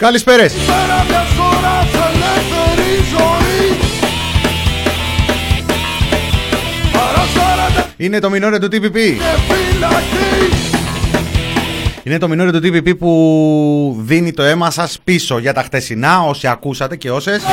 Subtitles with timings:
[0.00, 0.54] Καλησπέρες.
[7.96, 8.96] Είναι το μινόρε του TPP
[12.02, 16.46] είναι το μινόρε του TPP που δίνει το αίμα σας πίσω για τα χτεσινά όσοι
[16.46, 17.42] ακούσατε και όσες.
[17.42, 17.50] Να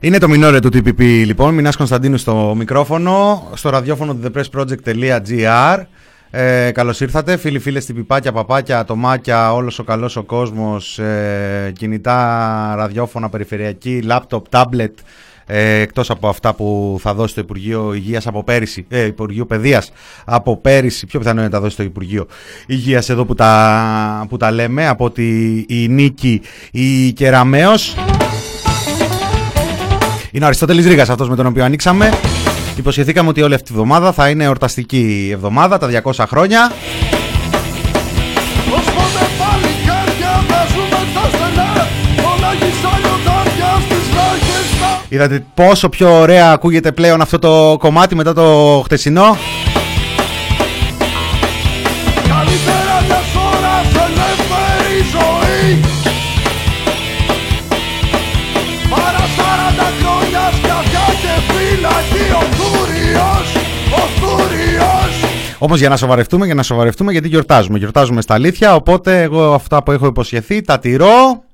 [0.00, 5.82] είναι το μινόρε του TPP λοιπόν, Μινάς Κωνσταντίνου στο μικρόφωνο, στο ραδιόφωνο του thepressproject.gr
[6.30, 12.74] ε, Καλώς ήρθατε, φίλοι, φίλες, πιπάκια, παπάκια, ατομάκια, όλος ο καλός ο κόσμος, ε, κινητά,
[12.76, 14.98] ραδιόφωνα, περιφερειακή, λάπτοπ, τάμπλετ,
[15.46, 19.92] ε, εκτός από αυτά που θα δώσει το Υπουργείο Υγείας από πέρυσι, ε, Υπουργείο Παιδείας
[20.24, 22.26] από πέρυσι, πιο πιθανό είναι να τα δώσει το Υπουργείο
[22.66, 27.94] Υγείας εδώ που τα, που τα λέμε, από τη η Νίκη η Κεραμέως.
[30.32, 32.10] Είναι ο Αριστότελης Ρήγας αυτός με τον οποίο ανοίξαμε.
[32.76, 36.72] Υποσχεθήκαμε ότι όλη αυτή τη εβδομάδα θα είναι εορταστική εβδομάδα, τα 200 χρόνια.
[45.16, 49.36] Είδατε πόσο πιο ωραία ακούγεται πλέον αυτό το κομμάτι μετά το χτεσινό;
[65.58, 67.78] Όμως για να σοβαρευτούμε, για να σοβαρευτούμε, γιατί γιορτάζουμε.
[67.78, 68.74] Γιορτάζουμε στα αλήθεια.
[68.74, 71.44] Οπότε εγώ αυτά που έχω υποσχεθεί τα τηρώ.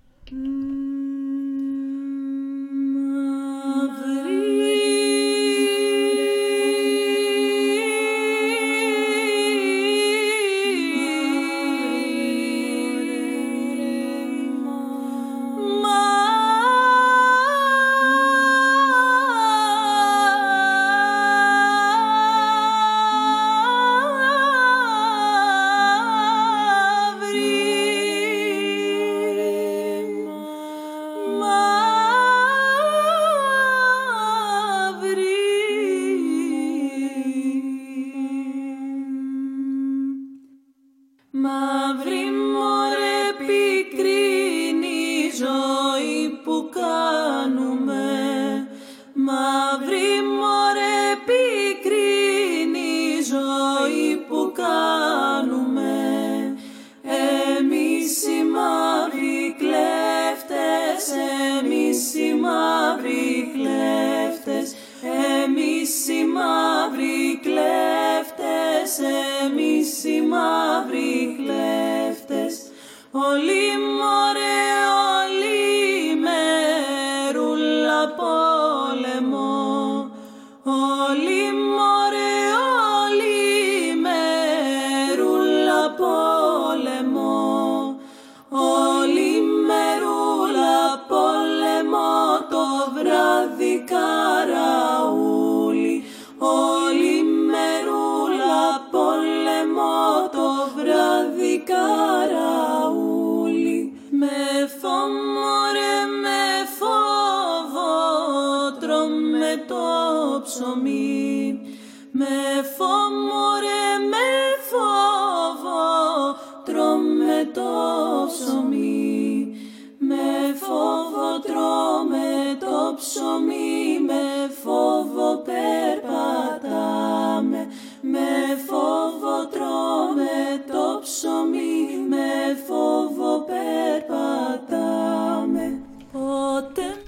[68.93, 70.62] semissima.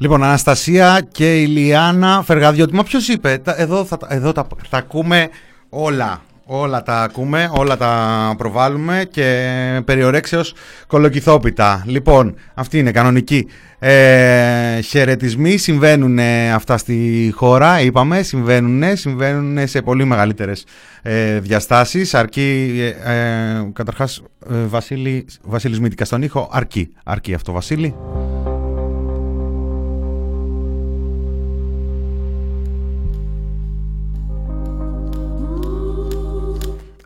[0.05, 2.75] Λοιπόν, Αναστασία και Ηλιάνα Φεργαδιώτη.
[2.75, 5.29] Μα ποιος είπε, εδώ, θα, εδώ τα, τα ακούμε
[5.69, 6.23] όλα.
[6.47, 9.51] Όλα τα ακούμε, όλα τα προβάλλουμε και
[9.85, 10.55] περιορέξεως
[10.87, 11.83] κολοκυθόπιτα.
[11.87, 13.49] Λοιπόν, αυτή είναι κανονική.
[13.79, 16.19] Ε, χαιρετισμοί συμβαίνουν
[16.55, 20.65] αυτά στη χώρα, είπαμε, συμβαίνουν, συμβαίνουν σε πολύ μεγαλύτερες
[21.03, 22.15] ε, διαστάσεις.
[22.15, 22.75] Αρκεί,
[23.05, 27.95] ε, ε καταρχάς, ε, Βασίλη, Βασίλης Μήτικα στον ήχο, αρκεί, αρκεί αυτό Βασίλη.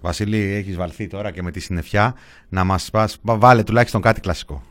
[0.09, 2.15] Βασίλη, έχεις βαλθεί τώρα και με τη συννεφιά
[2.49, 4.63] να μας πας, βάλε τουλάχιστον κάτι κλασικό.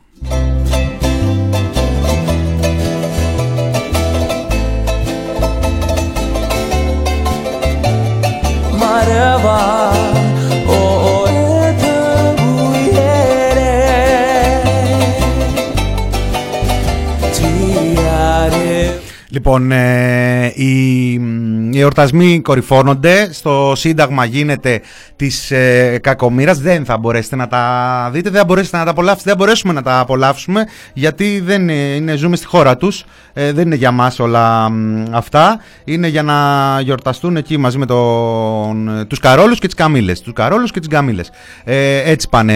[19.38, 21.12] Λοιπόν, ε, οι,
[21.72, 23.32] οι εορτασμοί κορυφώνονται.
[23.32, 24.80] Στο Σύνταγμα γίνεται
[25.16, 26.54] της ε, κακομήρα.
[26.54, 29.28] Δεν θα μπορέσετε να τα δείτε, δεν θα μπορέσετε να τα απολαύσετε.
[29.28, 33.04] Δεν μπορέσουμε να τα απολαύσουμε γιατί δεν είναι, ζούμε στη χώρα τους.
[33.32, 34.72] Ε, δεν είναι για μας όλα
[35.10, 35.60] αυτά.
[35.84, 36.34] Είναι για να
[36.80, 40.20] γιορταστούν εκεί μαζί με τον, τους Καρόλους και τις Καμίλες.
[40.20, 41.30] Τους Καρόλους και τις Καμίλες.
[41.64, 42.54] Ε, έτσι πάνε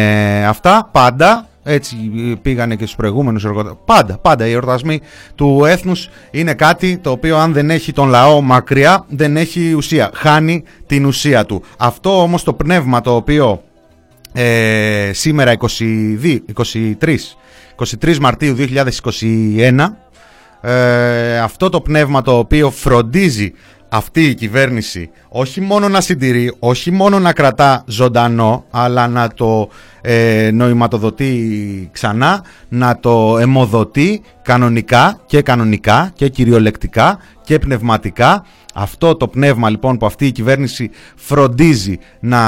[0.49, 1.47] αυτά πάντα.
[1.63, 1.97] Έτσι
[2.43, 3.79] πήγανε και στους προηγούμενους εργοδότες.
[3.85, 5.01] Πάντα, πάντα οι εορτασμοί
[5.35, 10.11] του έθνους είναι κάτι το οποίο αν δεν έχει τον λαό μακριά δεν έχει ουσία.
[10.15, 11.63] Χάνει την ουσία του.
[11.79, 13.63] Αυτό όμως το πνεύμα το οποίο
[14.33, 16.39] ε, σήμερα 22,
[17.01, 17.17] 23,
[18.01, 19.87] 23 Μαρτίου 2021
[20.61, 23.53] ε, αυτό το πνεύμα το οποίο φροντίζει
[23.89, 29.69] αυτή η κυβέρνηση όχι μόνο να συντηρεί, όχι μόνο να κρατά ζωντανό, αλλά να το
[30.01, 38.45] ε, νοηματοδοτεί ξανά, να το αιμοδοτεί κανονικά και κανονικά και κυριολεκτικά και πνευματικά.
[38.75, 42.41] Αυτό το πνεύμα λοιπόν που αυτή η κυβέρνηση φροντίζει να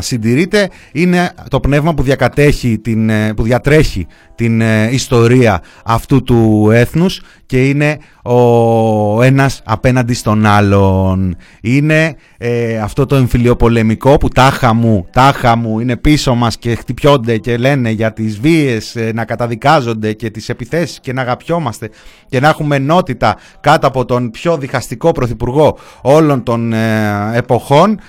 [0.00, 6.68] συντηρείται είναι το πνεύμα που διακατέχει, την, ε, που διατρέχει την ε, ιστορία αυτού του
[6.72, 11.36] έθνους και είναι ο ένας απέναντι στον άλλον.
[11.60, 17.38] Είναι ε, αυτό το εμφυλιοπολεμικό που τάχα μου, τάχα μου είναι πίσω μας και χτυπιόνται
[17.38, 21.90] και λένε για τις βίες ε, να καταδικάζονται και τις επιθέσεις και να αγαπιόμαστε
[22.28, 28.00] και να έχουμε ενότητα κάτω από τον πιο διχαστικό πρωθυπουργό όλων των ε, εποχών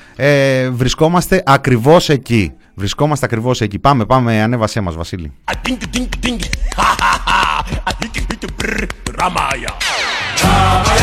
[0.71, 2.53] βρισκόμαστε ακριβώς εκεί.
[2.75, 3.79] Βρισκόμαστε ακριβώς εκεί.
[3.79, 5.31] Πάμε, πάμε, ανέβασέ μας Βασίλη.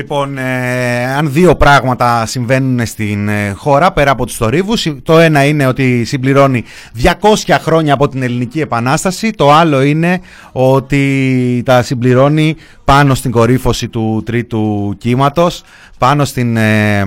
[0.00, 5.44] Λοιπόν, ε, αν δύο πράγματα συμβαίνουν στην ε, χώρα πέρα από τους θορύβους, το ένα
[5.44, 6.64] είναι ότι συμπληρώνει
[7.02, 10.20] 200 χρόνια από την Ελληνική Επανάσταση, το άλλο είναι
[10.52, 12.56] ότι τα συμπληρώνει
[12.90, 15.62] πάνω στην κορύφωση του τρίτου κύματος,
[15.98, 17.04] πάνω στην, ε, ε,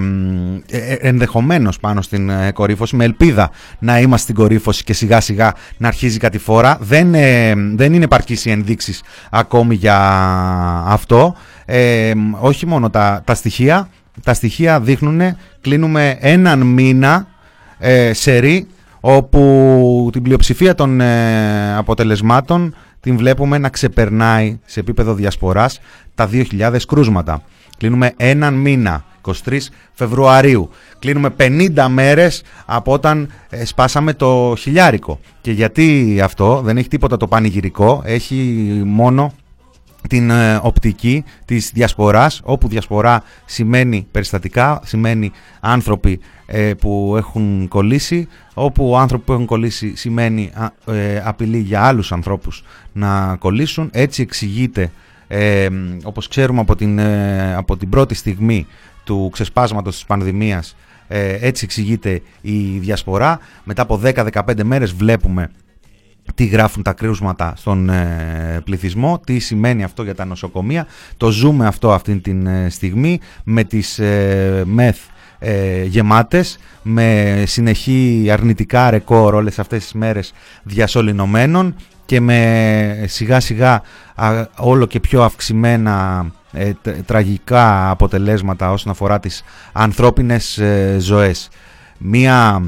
[0.67, 5.87] ε ενδεχομένως πάνω στην κορύφωση, με ελπίδα να είμαστε στην κορύφωση και σιγά σιγά να
[5.87, 6.77] αρχίζει κάτι φορά.
[6.81, 7.11] Δεν,
[7.75, 9.97] δεν είναι επαρκής οι ενδείξεις ακόμη για
[10.85, 11.35] αυτό.
[12.39, 13.89] όχι μόνο τα, τα στοιχεία,
[14.23, 15.21] τα στοιχεία δείχνουν,
[15.61, 17.27] κλείνουμε έναν μήνα
[17.79, 18.67] ε, σερή
[18.99, 21.01] όπου την πλειοψηφία των
[21.77, 25.79] αποτελεσμάτων την βλέπουμε να ξεπερνάει σε επίπεδο διασποράς
[26.15, 27.43] τα 2.000 κρούσματα.
[27.77, 29.05] Κλείνουμε έναν μήνα,
[29.45, 29.57] 23
[29.93, 30.69] Φεβρουαρίου.
[30.99, 35.19] Κλείνουμε 50 μέρες από όταν ε, σπάσαμε το χιλιάρικο.
[35.41, 38.35] Και γιατί αυτό δεν έχει τίποτα το πανηγυρικό, έχει
[38.85, 39.33] μόνο
[40.09, 48.27] την ε, οπτική της διασποράς, όπου διασπορά σημαίνει περιστατικά, σημαίνει άνθρωποι ε, που έχουν κολλήσει,
[48.53, 50.51] όπου άνθρωποι που έχουν κολλήσει σημαίνει
[50.85, 53.89] ε, απειλή για άλλους ανθρώπους να κολλήσουν.
[53.93, 54.91] Έτσι εξηγείται,
[55.27, 55.67] ε,
[56.03, 56.99] όπως ξέρουμε από την,
[57.55, 58.67] από την πρώτη στιγμή
[59.03, 60.75] του ξεσπάσματος της πανδημίας,
[61.39, 63.39] έτσι εξηγείται η διασπορά.
[63.63, 65.49] Μετά από 10-15 μέρες βλέπουμε
[66.35, 70.87] τι γράφουν τα κρούσματα στον ε, πληθυσμό, τι σημαίνει αυτό για τα νοσοκομεία.
[71.17, 74.97] Το ζούμε αυτό αυτή τη ε, στιγμή με τις ε, μεθ
[75.39, 81.75] ε, γεμάτες, με συνεχή αρνητικά ρεκόρ όλες αυτές τις μέρες διασωληνωμένων
[82.05, 83.81] και με σιγά σιγά
[84.57, 86.25] όλο και πιο αυξημένα
[87.05, 90.61] τραγικά αποτελέσματα όσον αφορά τις ανθρώπινες
[90.97, 91.49] ζωές.
[91.97, 92.61] Μία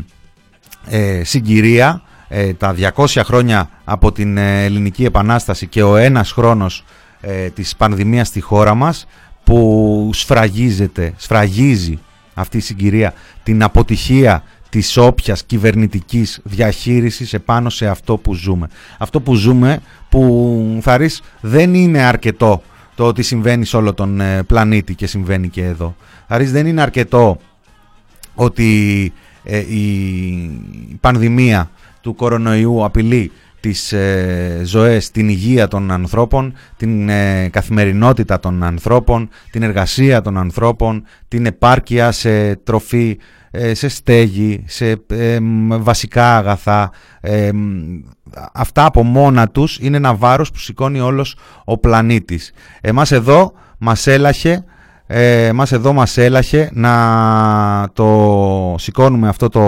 [1.22, 6.84] συγκυρία ε, τα 200 χρόνια από την ε, Ελληνική Επανάσταση και ο ένας χρόνος
[7.22, 9.08] ε, της πανδημίας στη χώρα μας
[9.44, 12.00] που σφραγίζεται, σφραγίζει
[12.34, 13.14] αυτή η συγκυρία
[13.44, 18.68] την αποτυχία της όποιας κυβερνητικής διαχείρισης επάνω σε αυτό που ζούμε.
[18.98, 19.80] Αυτό που ζούμε
[20.10, 21.00] που θα
[21.42, 22.62] δεν είναι αρκετό
[22.96, 25.96] το ότι συμβαίνει σε όλο τον ε, πλανήτη και συμβαίνει και εδώ.
[26.28, 27.38] Αρείς δεν είναι αρκετό
[28.36, 29.14] ότι
[29.44, 30.60] ε, η
[31.00, 31.70] πανδημία
[32.06, 39.30] του κορονοϊού απειλεί τις ε, ζωές, την υγεία των ανθρώπων, την ε, καθημερινότητα των ανθρώπων,
[39.52, 43.18] την εργασία των ανθρώπων, την επάρκεια σε τροφή,
[43.52, 44.96] ε, σε στέγη, σε
[45.80, 46.92] βασικά αγαθά.
[48.54, 51.36] αυτά από μόνα τους είναι ένα βάρος που σηκώνει όλος
[51.66, 52.52] ο πλανήτης.
[52.82, 54.64] Εμάς εδώ μας έλαχε
[55.08, 59.64] ε, μας εδώ μας έλαχε να το σηκώνουμε αυτό το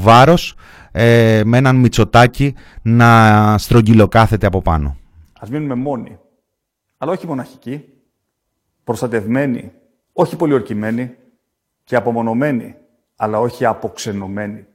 [0.00, 0.54] βάρος
[0.92, 4.96] ε, με έναν μυτσοτάκι να στρογγυλοκάθεται από πάνω.
[5.40, 6.18] Ας μείνουμε μόνοι,
[6.98, 7.84] αλλά όχι μοναχικοί,
[8.84, 9.72] προστατευμένοι,
[10.12, 11.16] όχι πολιορκημένοι
[11.84, 12.74] και απομονωμένοι,
[13.16, 14.66] αλλά όχι αποξενωμένοι.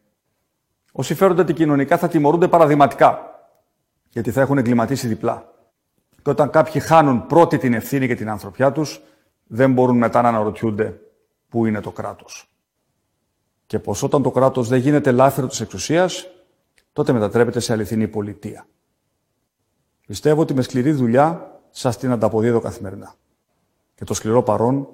[0.92, 3.20] Όσοι φέρονται αντικοινωνικά θα τιμωρούνται παραδειγματικά,
[4.10, 5.54] γιατί θα έχουν εγκληματίσει διπλά.
[6.22, 9.02] Και όταν κάποιοι χάνουν πρώτη την ευθύνη και την ανθρωπιά τους,
[9.48, 11.00] δεν μπορούν μετά να αναρωτιούνται
[11.50, 12.50] πού είναι το κράτος.
[13.68, 16.28] Και πως όταν το κράτος δεν γίνεται λάφυρο της εξουσίας,
[16.94, 18.68] τότε μετατρέπεται σε αληθινή πολιτεία.
[20.08, 23.16] Πιστεύω ότι με σκληρή δουλειά σας την ανταποδίδω καθημερινά.
[23.96, 24.88] Και το σκληρό παρόν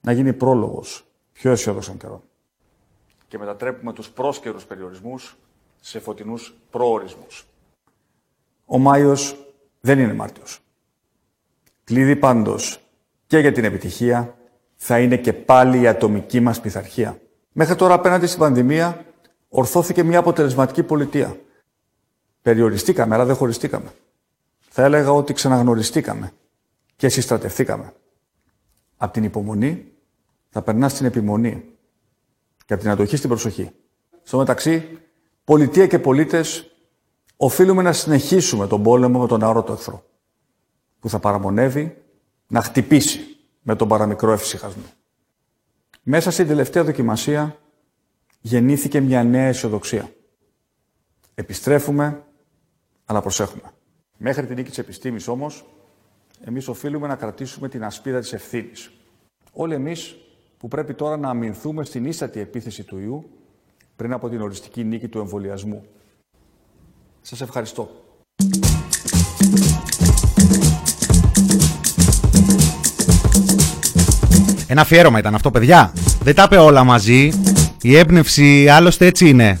[0.00, 2.22] να γίνει πρόλογος πιο αισιόδοξων καιρών.
[3.28, 5.36] Και μετατρέπουμε τους πρόσκαιρους περιορισμούς
[5.80, 7.46] σε φωτεινούς προορισμούς.
[8.64, 9.36] Ο Μάιος
[9.80, 10.60] δεν είναι Μάρτιος.
[11.84, 12.80] Κλείδι πάντως
[13.26, 14.36] και για την επιτυχία
[14.76, 17.20] θα είναι και πάλι η ατομική μας πειθαρχία.
[17.60, 19.04] Μέχρι τώρα απέναντι στην πανδημία
[19.48, 21.40] ορθώθηκε μια αποτελεσματική πολιτεία.
[22.42, 23.92] Περιοριστήκαμε, αλλά δεν χωριστήκαμε.
[24.68, 26.32] Θα έλεγα ότι ξαναγνωριστήκαμε
[26.96, 27.92] και συστρατευτήκαμε.
[28.96, 29.92] Από την υπομονή
[30.48, 31.64] θα περνάς στην επιμονή
[32.66, 33.70] και από την αντοχή στην προσοχή.
[34.22, 34.98] Στο μεταξύ,
[35.44, 36.70] πολιτεία και πολίτες
[37.36, 40.04] οφείλουμε να συνεχίσουμε τον πόλεμο με τον αόρατο εχθρό,
[41.00, 42.02] που θα παραμονεύει
[42.46, 43.20] να χτυπήσει
[43.62, 44.82] με τον παραμικρό εφησυχασμό.
[46.10, 47.56] Μέσα στην τελευταία δοκιμασία
[48.40, 50.12] γεννήθηκε μια νέα αισιοδοξία.
[51.34, 52.24] Επιστρέφουμε,
[53.04, 53.62] αλλά προσέχουμε.
[54.16, 55.66] Μέχρι την νίκη της επιστήμης όμως,
[56.44, 58.90] εμείς οφείλουμε να κρατήσουμε την ασπίδα της ευθύνης.
[59.52, 60.16] Όλοι εμείς
[60.58, 63.30] που πρέπει τώρα να αμυνθούμε στην ίστατη επίθεση του ιού
[63.96, 65.86] πριν από την οριστική νίκη του εμβολιασμού.
[67.20, 67.90] Σας ευχαριστώ.
[74.78, 75.92] Ένα αφιέρωμα ήταν αυτό, παιδιά.
[76.22, 77.30] Δεν τα είπε όλα μαζί.
[77.82, 79.60] Η έμπνευση άλλωστε έτσι είναι.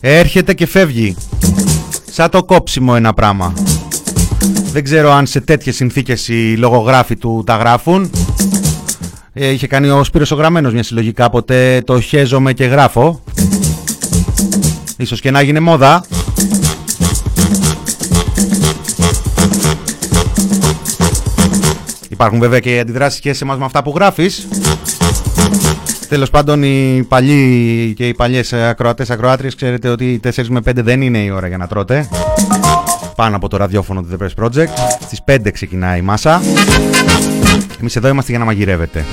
[0.00, 1.16] Έρχεται και φεύγει.
[2.10, 3.52] Σαν το κόψιμο ένα πράγμα.
[4.72, 8.10] Δεν ξέρω αν σε τέτοιες συνθήκες οι λογογράφοι του τα γράφουν.
[9.32, 13.22] Ε, είχε κάνει ο Σπύρος ο Γραμμένος μια συλλογή κάποτε το χέζομαι και γράφω.
[14.96, 16.04] Ίσως και να γίνει μόδα.
[22.22, 24.48] Υπάρχουν βέβαια και οι αντιδράσεις και σε εμάς με αυτά που γράφεις.
[26.08, 31.02] Τέλος πάντων, οι παλιοί και οι παλιές ακροατές ακροάτριες ξέρετε ότι 4 με 5 δεν
[31.02, 32.08] είναι η ώρα για να τρώτε.
[33.16, 34.68] Πάνω από το ραδιόφωνο του The Press Project.
[35.00, 36.42] Στις 5 ξεκινάει η μάσα.
[37.80, 39.04] Εμείς εδώ είμαστε για να μαγειρεύετε.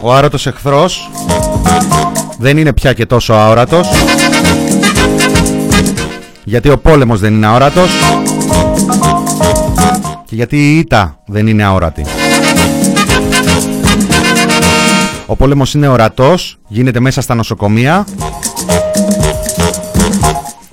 [0.00, 1.10] Ο άρωτος εχθρός
[2.38, 3.88] δεν είναι πια και τόσο αόρατος
[6.44, 7.90] γιατί ο πόλεμος δεν είναι αόρατος
[10.26, 12.04] και γιατί η ήττα δεν είναι αόρατη.
[15.26, 18.06] Ο πόλεμος είναι ορατός, γίνεται μέσα στα νοσοκομεία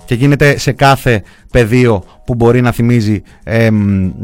[0.06, 3.22] και γίνεται σε κάθε πεδίο που μπορεί να θυμίζει,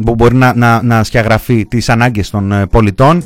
[0.06, 3.24] που μπορεί να, να, να σκιαγραφεί τις ανάγκες των ε, πολιτών.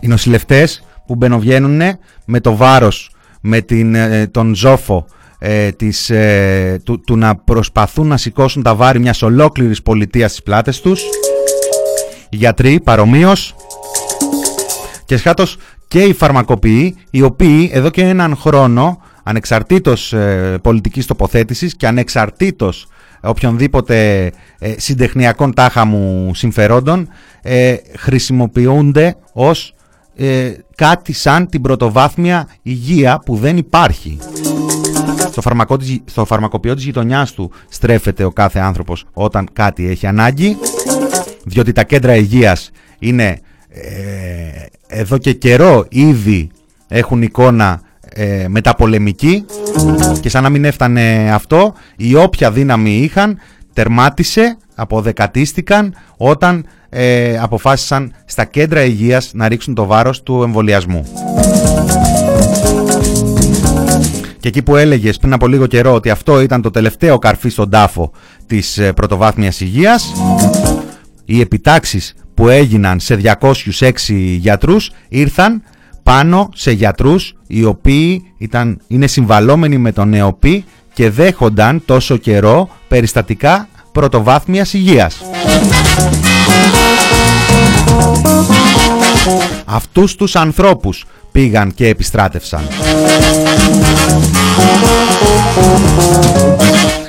[0.00, 1.80] Οι νοσηλευτές που μπαινοβγαίνουν
[2.24, 5.06] με το βάρος, με την, ε, τον ζόφο
[5.38, 10.42] ε, της, ε, του, του, να προσπαθούν να σηκώσουν τα βάρη μιας ολόκληρης πολιτείας στις
[10.42, 11.02] πλάτες τους.
[12.28, 13.54] Οι γιατροί παρομοίως
[15.04, 15.56] και σχάτως
[15.88, 22.86] και οι φαρμακοποιοί οι οποίοι εδώ και έναν χρόνο ανεξαρτήτως ε, πολιτικής τοποθέτησης και ανεξαρτήτως
[23.22, 27.08] οποιονδήποτε ε, συντεχνιακών τάχα μου συμφερόντων
[27.42, 29.73] ε, χρησιμοποιούνται ως
[30.16, 34.18] ε, κάτι σαν την πρωτοβάθμια υγεία που δεν υπάρχει.
[35.30, 40.56] Στο, φαρμακό, στο φαρμακοποιό της γειτονιάς του στρέφεται ο κάθε άνθρωπος όταν κάτι έχει ανάγκη,
[41.44, 46.50] διότι τα κέντρα υγείας είναι ε, εδώ και καιρό ήδη
[46.88, 47.80] έχουν εικόνα
[48.16, 49.44] ε, μεταπολεμική
[50.20, 53.38] Και σαν να μην έφτανε αυτό, η όποια δύναμη είχαν
[53.72, 61.06] τερμάτισε, αποδεκατίστηκαν όταν ε, αποφάσισαν στα κέντρα υγείας να ρίξουν το βάρος του εμβολιασμού.
[64.40, 67.70] Και εκεί που έλεγες πριν από λίγο καιρό ότι αυτό ήταν το τελευταίο καρφί στον
[67.70, 68.10] τάφο
[68.46, 70.12] της ε, πρωτοβάθμιας υγείας,
[71.24, 73.90] οι επιτάξεις που έγιναν σε 206
[74.38, 75.62] γιατρούς ήρθαν
[76.02, 82.68] πάνω σε γιατρούς οι οποίοι ήταν, είναι συμβαλόμενοι με τον ΕΟΠΗ και δέχονταν τόσο καιρό
[82.88, 85.22] περιστατικά πρωτοβάθμιας υγείας.
[89.64, 92.60] Αυτούς τους ανθρώπους πήγαν και επιστράτευσαν.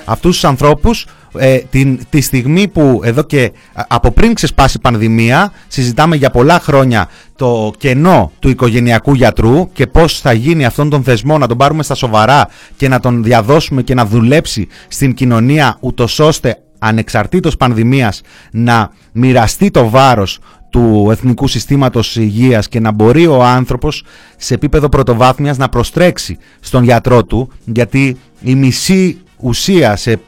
[0.05, 1.05] Αυτούς τους ανθρώπους
[1.37, 3.51] ε, την, τη στιγμή που εδώ και
[3.87, 9.87] από πριν ξεσπάσει η πανδημία συζητάμε για πολλά χρόνια το κενό του οικογενειακού γιατρού και
[9.87, 13.81] πώς θα γίνει αυτόν τον θεσμό να τον πάρουμε στα σοβαρά και να τον διαδώσουμε
[13.81, 20.39] και να δουλέψει στην κοινωνία ούτως ώστε ανεξαρτήτως πανδημίας να μοιραστεί το βάρος
[20.69, 24.03] του Εθνικού Συστήματος Υγείας και να μπορεί ο άνθρωπος
[24.37, 30.19] σε επίπεδο πρωτοβάθμιας να προστρέξει στον γιατρό του γιατί η μισή ουσία, σε,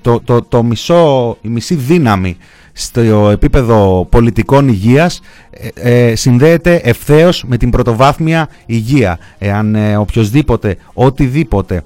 [0.00, 2.36] το, το, το μισό, η μισή δύναμη
[2.72, 9.18] στο επίπεδο πολιτικών υγείας ε, ε, συνδέεται ευθέως με την πρωτοβάθμια υγεία.
[9.38, 11.82] Εάν ε, οποιοδήποτε, οτιδήποτε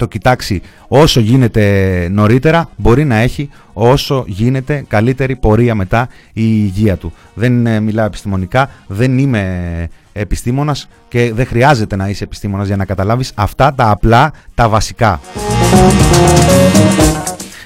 [0.00, 6.96] το κοιτάξει όσο γίνεται νωρίτερα μπορεί να έχει όσο γίνεται καλύτερη πορεία μετά η υγεία
[6.96, 7.12] του.
[7.34, 12.84] Δεν ε, μιλάω επιστημονικά, δεν είμαι επιστήμονας και δεν χρειάζεται να είσαι επιστήμονας για να
[12.84, 15.20] καταλάβεις αυτά τα απλά, τα βασικά.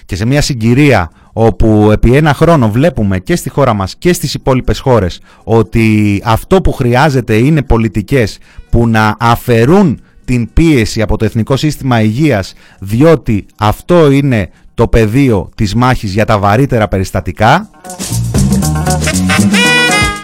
[0.06, 4.34] Και σε μια συγκυρία όπου επί ένα χρόνο βλέπουμε και στη χώρα μας και στις
[4.34, 8.38] υπόλοιπες χώρες ότι αυτό που χρειάζεται είναι πολιτικές
[8.70, 15.48] που να αφαιρούν την πίεση από το Εθνικό Σύστημα Υγείας διότι αυτό είναι το πεδίο
[15.54, 17.70] της μάχης για τα βαρύτερα περιστατικά.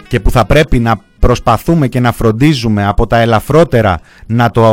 [0.08, 4.64] Και που θα πρέπει να προσπαθούμε και να φροντίζουμε από τα ελαφρότερα να το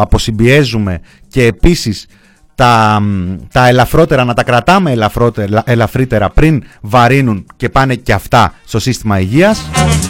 [0.00, 2.06] αποσυμπιέζουμε και επίσης
[2.58, 3.02] τα,
[3.52, 9.20] τα ελαφρότερα να τα κρατάμε ελαφρότερα, ελαφρύτερα πριν βαρύνουν και πάνε και αυτά στο σύστημα
[9.20, 9.64] υγείας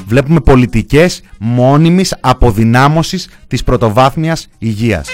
[0.07, 5.09] βλέπουμε πολιτικές μόνιμης αποδυνάμωσης της πρωτοβάθμιας υγείας.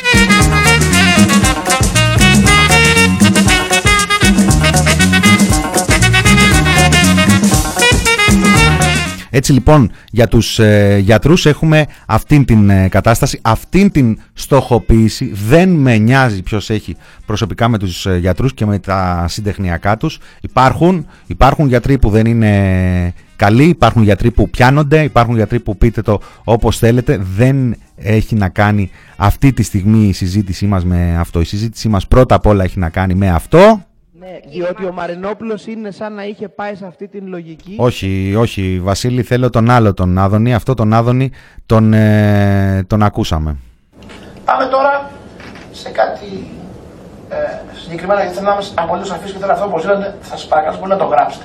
[9.36, 15.32] Έτσι λοιπόν για τους ε, γιατρούς έχουμε αυτήν την ε, κατάσταση, αυτήν την στοχοποίηση.
[15.46, 20.18] Δεν με νοιάζει ποιος έχει προσωπικά με τους ε, γιατρούς και με τα συντεχνιακά τους.
[20.40, 26.02] Υπάρχουν, υπάρχουν γιατροί που δεν είναι καλοί, υπάρχουν γιατροί που πιάνονται, υπάρχουν γιατροί που πείτε
[26.02, 27.20] το όπως θέλετε.
[27.36, 31.40] Δεν έχει να κάνει αυτή τη στιγμή η συζήτησή μας με αυτό.
[31.40, 33.84] Η συζήτησή μας πρώτα απ' όλα έχει να κάνει με αυτό
[34.24, 37.76] ναι, διότι ο Μαρινόπουλος είναι σαν να είχε πάει σε αυτή την λογική.
[37.78, 40.54] Όχι, όχι, Βασίλη, θέλω τον άλλο τον Άδωνη.
[40.54, 41.32] Αυτό τον Άδωνη
[41.66, 43.56] τον, ε, τον ακούσαμε.
[44.44, 45.10] Πάμε τώρα
[45.72, 46.50] σε κάτι
[47.28, 47.36] ε,
[47.82, 50.76] συγκεκριμένα, γιατί θέλω να είμαστε απολύτω σαφείς και θέλω αυτό που λέτε, θα σας παρακαλώ
[50.76, 51.44] πολύ να το γράψετε.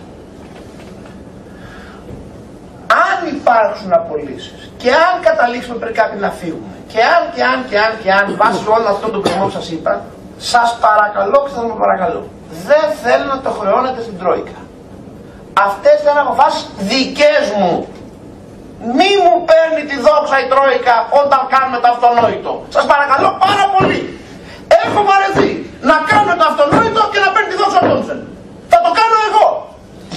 [3.08, 7.78] Αν υπάρξουν απολύσεις και αν καταλήξουμε πριν κάποιοι να φύγουμε και αν και αν και
[7.86, 10.02] αν και αν βάσει όλο αυτό το πράγμα που σας είπα,
[10.38, 14.60] σας παρακαλώ και θα με παρακαλώ δεν θέλω να το χρεώνετε στην Τρόικα.
[15.68, 17.74] Αυτές ήταν αποφάσεις δικές μου.
[18.98, 22.52] Μη μου παίρνει τη δόξα η Τρόικα όταν κάνουμε το αυτονόητο.
[22.76, 24.02] Σας παρακαλώ πάρα πολύ.
[24.84, 25.52] Έχω βαρεθεί
[25.90, 28.20] να κάνουμε το αυτονόητο και να παίρνει τη δόξα Τόμσεν.
[28.72, 29.48] Θα το κάνω εγώ.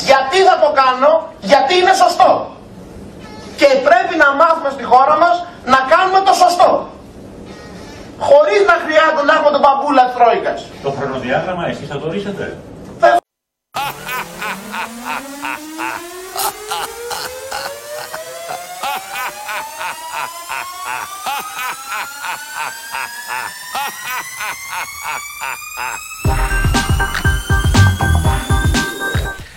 [0.09, 1.13] Γιατί θα το κάνω,
[1.51, 2.31] γιατί είναι σωστό.
[3.61, 5.37] Και πρέπει να μάθουμε στη χώρα μας
[5.73, 6.69] να κάνουμε το σωστό
[8.29, 10.61] χωρίς να χρειάζεται να έχουμε τον παμπούλα της Τρόικας.
[10.83, 12.57] Το χρονοδιάγραμμα εσείς θα το ορίσετε.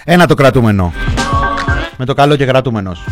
[0.08, 0.94] Ένα το κρατούμενο.
[1.98, 3.04] Με το καλό και κρατούμενος.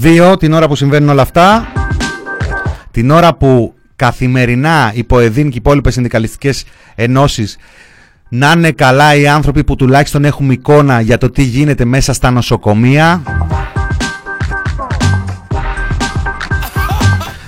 [0.00, 1.72] Δύο, την ώρα που συμβαίνουν όλα αυτά,
[2.90, 7.56] την ώρα που καθημερινά η ΠΟΕΔΗΝ και οι υπόλοιπες συνδικαλιστικές ενώσεις
[8.28, 12.30] να είναι καλά οι άνθρωποι που τουλάχιστον έχουμε εικόνα για το τι γίνεται μέσα στα
[12.30, 13.22] νοσοκομεία.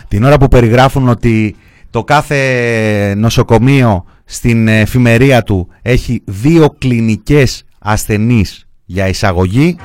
[0.08, 1.56] Την ώρα που περιγράφουν ότι
[1.90, 9.76] το κάθε νοσοκομείο στην εφημερία του έχει δύο κλινικές ασθενείς για εισαγωγή.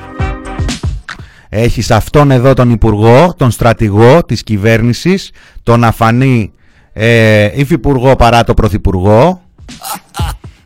[1.48, 5.30] Έχεις αυτόν εδώ τον Υπουργό, τον στρατηγό της κυβέρνησης,
[5.62, 6.52] τον αφανή
[6.92, 9.42] ε, υφυπουργό παρά το Πρωθυπουργό,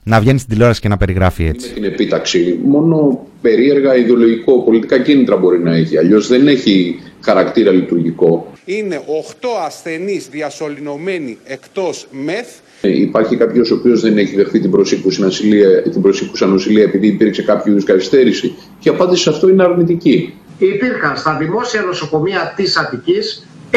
[0.03, 1.69] να βγαίνεις στην τηλεόραση και να περιγράφει έτσι.
[1.69, 5.99] Με την επίταξη, μόνο περίεργα ιδεολογικό, πολιτικά κίνητρα μπορεί να έχει.
[5.99, 8.53] Αλλιώς δεν έχει χαρακτήρα λειτουργικό.
[8.65, 12.47] Είναι 8 ασθενείς διασωληνωμένοι εκτός ΜΕΘ.
[12.81, 17.07] Ε, υπάρχει κάποιος ο οποίος δεν έχει δεχθεί την προσήκουσα νοσηλεία, την προσήκουσα νοσηλεία επειδή
[17.07, 18.55] υπήρξε κάποιο είδους καθυστέρηση.
[18.79, 20.35] Και η απάντηση σε αυτό είναι αρνητική.
[20.61, 23.77] Υπήρχαν στα δημόσια νοσοκομεία της Αττικής 105,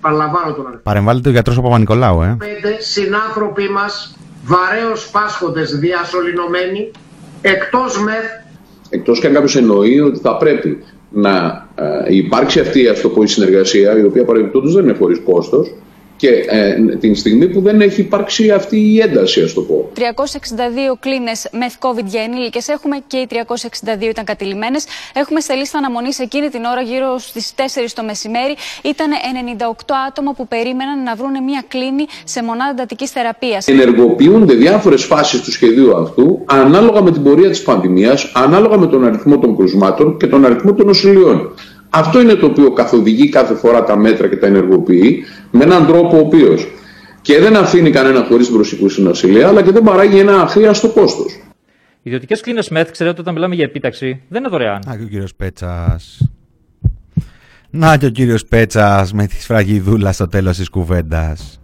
[0.00, 0.82] παραλαμβάνω τον αριθμό.
[0.82, 2.36] Παρεμβάλλεται ο γιατρός ο Παπα-Νικολάου, ε.
[2.40, 2.44] 5
[2.78, 6.90] συνάνθρωποι μας, βαρέως πάσχοντες διασωληνωμένοι,
[7.42, 8.24] εκτός μεθ.
[8.88, 13.22] Εκτός και αν κάποιος εννοεί ότι θα πρέπει να ε, υπάρξει αυτή ας το πω,
[13.22, 15.74] η συνεργασία, η οποία παρεμπιπτόντως δεν είναι χωρίς κόστος,
[16.20, 19.90] και ε, την στιγμή που δεν έχει υπάρξει αυτή η ένταση, ας το πω.
[19.94, 20.00] 362
[21.00, 24.84] κλίνες μεθ COVID για ενήλικες έχουμε και οι 362 ήταν κατηλημένες.
[25.14, 27.60] Έχουμε σε λίστα αναμονή εκείνη την ώρα, γύρω στις 4
[27.94, 28.54] το μεσημέρι.
[28.84, 29.10] Ήταν
[29.58, 33.66] 98 άτομα που περίμεναν να βρουν μια κλίνη σε μονάδα εντατικής θεραπείας.
[33.66, 39.04] Ενεργοποιούνται διάφορες φάσεις του σχεδίου αυτού ανάλογα με την πορεία της πανδημίας, ανάλογα με τον
[39.04, 41.54] αριθμό των κρουσμάτων και τον αριθμό των νοσηλειών.
[41.90, 46.16] Αυτό είναι το οποίο καθοδηγεί κάθε φορά τα μέτρα και τα ενεργοποιεί με έναν τρόπο
[46.16, 46.68] ο οποίος
[47.22, 51.40] και δεν αφήνει κανένα χωρίς την προσωπική συνοσηλεία, αλλά και δεν παράγει ένα αχρίαστο κόστος.
[52.02, 54.82] Ιδιωτικές κλίνες ΜΕΘ, ξέρετε, όταν μιλάμε για επίταξη, δεν είναι δωρεάν.
[54.86, 56.30] Να και ο κύριος Πέτσας.
[57.70, 61.60] Να και ο κύριος Πέτσας με τη σφραγιδούλα στο τέλος της κουβέντας.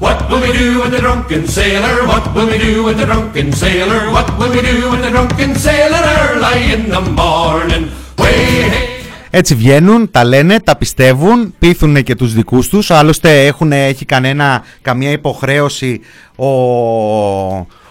[0.00, 1.94] What will we do with the drunken sailor?
[2.12, 4.00] What will we do with the drunken sailor?
[4.16, 7.84] What will we do with the drunken sailor; Early in the morning?
[8.20, 8.38] Way,
[8.72, 8.97] hey.
[9.30, 12.90] Έτσι βγαίνουν, τα λένε, τα πιστεύουν, πείθουν και τους δικούς τους.
[12.90, 16.00] Άλλωστε έχουν, έχει κανένα, καμία υποχρέωση
[16.36, 16.46] ο,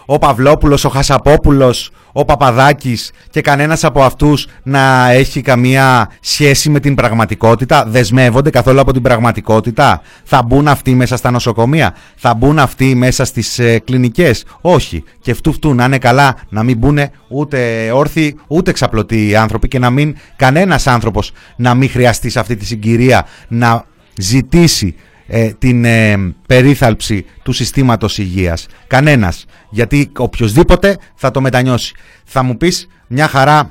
[0.10, 6.80] ο Παυλόπουλος, ο Χασαπόπουλος, ο Παπαδάκης και κανένας από αυτούς να έχει καμία σχέση με
[6.80, 12.60] την πραγματικότητα, δεσμεύονται καθόλου από την πραγματικότητα, θα μπουν αυτοί μέσα στα νοσοκομεία, θα μπουν
[12.60, 15.04] αυτοί μέσα στις ε, κλινικές, όχι.
[15.22, 19.80] Και αυτού φτού να είναι καλά να μην μπουν ούτε όρθιοι ούτε ξαπλωτοί άνθρωποι και
[19.80, 23.86] να μην κανένας άνθρωπος να μην χρειαστεί σε αυτή τη συγκυρία να
[24.18, 24.96] ζητήσει
[25.28, 28.68] ε, την ε, περίθαλψη του συστήματος υγείας.
[28.88, 29.46] Κανένας.
[29.70, 31.94] Γιατί οποιοδήποτε θα το μετανιώσει.
[32.26, 33.68] Θα μου πεις μια χαρά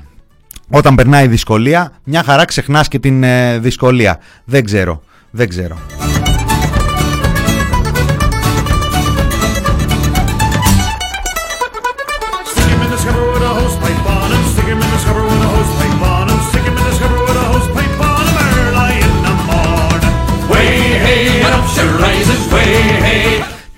[0.71, 4.19] όταν περνάει δυσκολία, μια χαρά ξεχνάς και την ε, δυσκολία.
[4.45, 5.03] Δεν ξέρω.
[5.31, 5.79] Δεν ξέρω.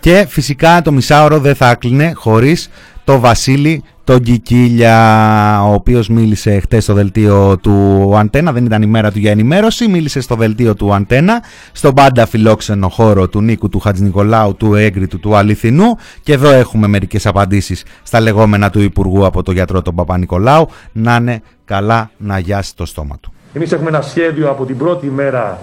[0.09, 2.71] Και φυσικά το μισάωρο δεν θα κλείνε χωρίς
[3.05, 8.87] το Βασίλη τον Κικίλια, ο οποίος μίλησε χτες στο δελτίο του Αντένα, δεν ήταν η
[8.87, 11.43] μέρα του για ενημέρωση, μίλησε στο δελτίο του Αντένα,
[11.73, 16.87] στον πάντα φιλόξενο χώρο του Νίκου του Χατζηνικολάου, του Έγκριτου, του Αληθινού και εδώ έχουμε
[16.87, 22.39] μερικές απαντήσεις στα λεγόμενα του Υπουργού από τον γιατρό τον Παπα-Νικολάου, να είναι καλά να
[22.39, 23.33] γιάσει το στόμα του.
[23.53, 25.59] Εμείς έχουμε ένα σχέδιο από την πρώτη μέρα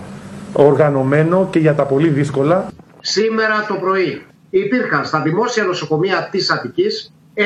[0.54, 2.68] οργανωμένο και για τα πολύ δύσκολα.
[3.00, 4.22] Σήμερα το πρωί
[4.60, 7.42] υπήρχαν στα δημόσια νοσοκομεία της Αττικής 105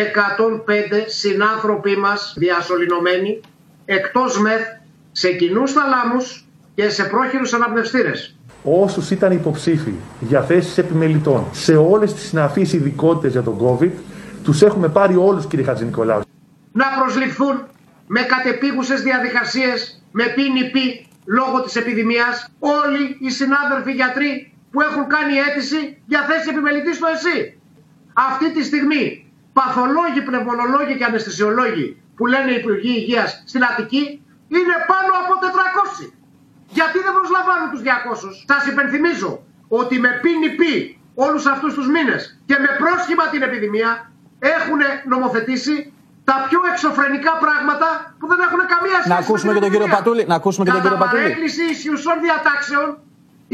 [1.05, 3.39] συνάνθρωποι μας διασωληνωμένοι
[3.85, 4.61] εκτός ΜΕΘ
[5.11, 6.45] σε κοινούς θαλάμους
[6.75, 8.35] και σε πρόχειρους αναπνευστήρες.
[8.63, 13.91] Όσους ήταν υποψήφοι για θέσεις επιμελητών σε όλες τις συναφείς ειδικότητες για τον COVID,
[14.43, 16.21] τους έχουμε πάρει όλους κύριε Χατζηνικολάου.
[16.71, 17.63] Να προσληφθούν
[18.07, 20.71] με κατεπίγουσες διαδικασίες, με πίνη
[21.25, 27.07] λόγω της επιδημίας, όλοι οι συνάδελφοι γιατροί που έχουν κάνει αίτηση για θέση επιμελητής στο
[27.15, 27.37] ΕΣΥ.
[28.13, 29.03] Αυτή τη στιγμή
[29.53, 34.03] παθολόγοι, πνευμονολόγοι και αναισθησιολόγοι που λένε οι Υπουργοί Υγείας στην Αττική
[34.57, 35.33] είναι πάνω από
[36.01, 36.13] 400.
[36.77, 38.29] Γιατί δεν προσλαμβάνουν τους 200.
[38.51, 39.31] Σας υπενθυμίζω
[39.67, 40.61] ότι με PNP
[41.25, 44.79] όλους αυτούς τους μήνες και με πρόσχημα την επιδημία έχουν
[45.13, 47.87] νομοθετήσει τα πιο εξωφρενικά πράγματα
[48.19, 50.23] που δεν έχουν καμία σχέση να ακούσουμε και τον κύριο Πατούλη.
[50.31, 51.21] Να ακούσουμε και τον κύριο Πατούλη.
[51.21, 52.87] Κατά παρέκκληση ισχυουσών διατάξεων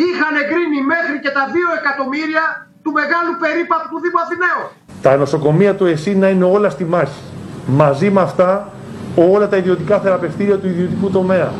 [0.03, 2.43] είχαν εγκρίνει μέχρι και τα 2 εκατομμύρια
[2.83, 4.63] του μεγάλου περίπατου του Δήμου Αθηναίου.
[5.01, 7.21] Τα νοσοκομεία του ΕΣΥ να είναι όλα στη μάχη.
[7.67, 8.71] Μαζί με αυτά
[9.15, 11.51] όλα τα ιδιωτικά θεραπευτήρια του ιδιωτικού τομέα.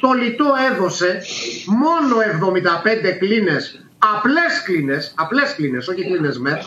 [0.00, 1.22] Το λιτό έδωσε
[1.66, 6.64] μόνο 75 κλίνες, απλές κλίνες, απλές κλίνες, όχι κλίνες ΜΕΘ,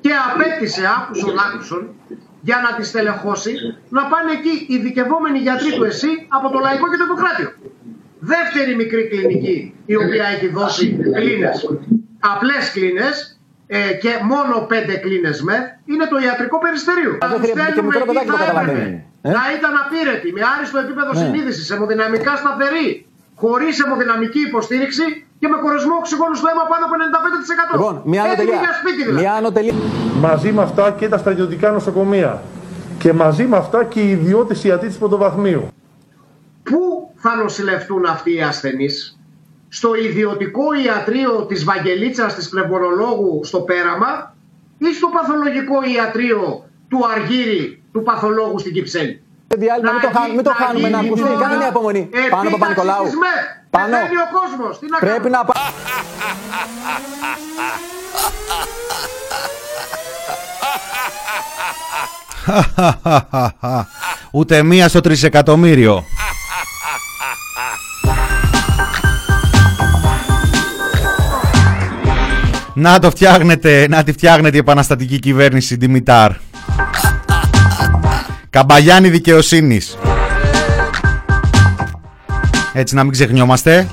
[0.00, 1.88] και απέτησε άκουσον άκουσον
[2.40, 3.52] για να τις τελεχώσει
[3.88, 7.50] να πάνε εκεί ειδικευόμενοι γιατροί του ΕΣΥ από το Λαϊκό και το Δημοκράτιο.
[8.20, 11.56] Δεύτερη μικρή κλινική η οποία έχει δώσει κλίνες.
[12.32, 15.56] Απλές κλίνες ε, και μόνο πέντε κλίνες με
[15.92, 17.12] είναι το ιατρικό περιστερίο.
[17.22, 19.04] Α, δεν χρειάζεται και μικρό παιδάκι το καταλαβαίνει.
[19.22, 21.20] Ε; Να ήταν απείρετη, με άριστο επίπεδο ναι.
[21.22, 22.88] συνείδησης, αιμοδυναμικά σταθερή,
[23.42, 25.04] χωρίς αιμοδυναμική υποστήριξη
[25.40, 26.94] και με κορεσμό οξυγόνου στο αίμα πάνω από
[27.72, 27.76] 95%.
[27.76, 28.60] Λοιπόν, μια άλλο τελεία.
[28.96, 29.20] Δηλαδή.
[29.22, 29.74] Μια άλλο τελεία.
[30.26, 32.42] Μαζί με αυτά και τα στρατιωτικά νοσοκομεία.
[32.98, 35.62] Και μαζί με αυτά και οι ιδιώτες ιατροί της πρωτοβαθμίου.
[36.62, 39.18] Πού θα νοσηλευτούν αυτοί οι ασθενείς,
[39.68, 44.34] στο ιδιωτικό ιατρείο της Βαγγελίτσας της Πλευρολόγου στο Πέραμα
[44.78, 49.22] ή στο παθολογικό ιατρείο του Αργύρι του παθολόγου στην Κυψέλη;
[49.56, 51.28] Διάλειμμα, μην το, χάνουμε, μην το χάνουμε να ακουστεί.
[51.38, 52.08] Κάνε μια υπομονή.
[52.30, 53.04] Πάνω από Νικολάου.
[53.70, 53.96] Πάνω.
[53.96, 54.00] ο
[54.38, 54.78] κόσμος.
[54.78, 55.62] Τι να Πρέπει να πάει.
[64.30, 66.04] Ούτε μία στο τρισεκατομμύριο.
[72.80, 76.30] Να το φτιάχνετε, να τη φτιάχνετε η επαναστατική κυβέρνηση Δημητάρ.
[78.50, 79.98] Καμπαγιάννη δικαιοσύνης.
[82.72, 83.86] Έτσι να μην ξεχνιόμαστε.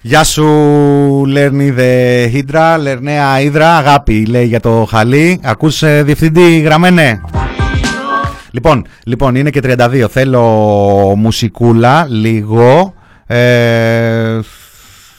[0.00, 0.46] Γεια σου
[1.26, 1.74] Λέρνη
[2.34, 5.40] Hydra, Λερνέα Hydra, αγάπη λέει για το χαλί.
[5.42, 7.20] Ακούς ε, διευθυντή γραμμένε.
[8.50, 10.06] Λοιπόν, λοιπόν, είναι και 32.
[10.10, 10.42] Θέλω
[11.16, 12.94] μουσικούλα, λίγο.
[13.26, 14.38] Ε,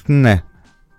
[0.06, 0.41] ναι,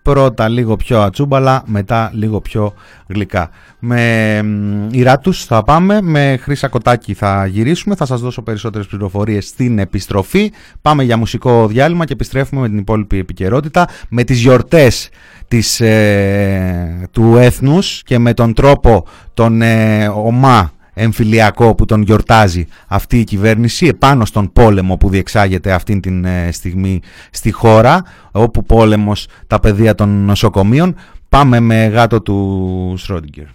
[0.02, 2.74] πρώτα λίγο πιο ατσούμπαλα, μετά λίγο πιο
[3.06, 3.50] γλυκά.
[3.78, 4.44] Με
[4.90, 10.52] Ιράτους θα πάμε, με Χρύσα Κοτάκη θα γυρίσουμε, θα σας δώσω περισσότερες πληροφορίες στην επιστροφή.
[10.82, 15.08] Πάμε για μουσικό διάλειμμα και επιστρέφουμε με την υπόλοιπη επικαιρότητα, με τις γιορτές
[15.48, 22.66] της, ε, του έθνους και με τον τρόπο τον ε, ομά εμφυλιακό που τον γιορτάζει
[22.86, 27.00] αυτή η κυβέρνηση επάνω στον πόλεμο που διεξάγεται αυτή την ε, στιγμή
[27.30, 30.94] στη χώρα όπου πόλεμος τα παιδεία των νοσοκομείων
[31.28, 33.46] πάμε με γάτο του Σρόντιγκερ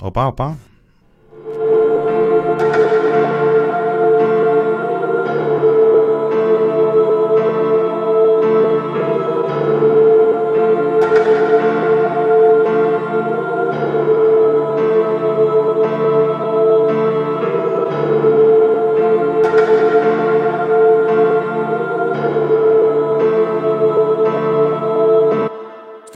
[0.00, 0.58] Οπα, οπα.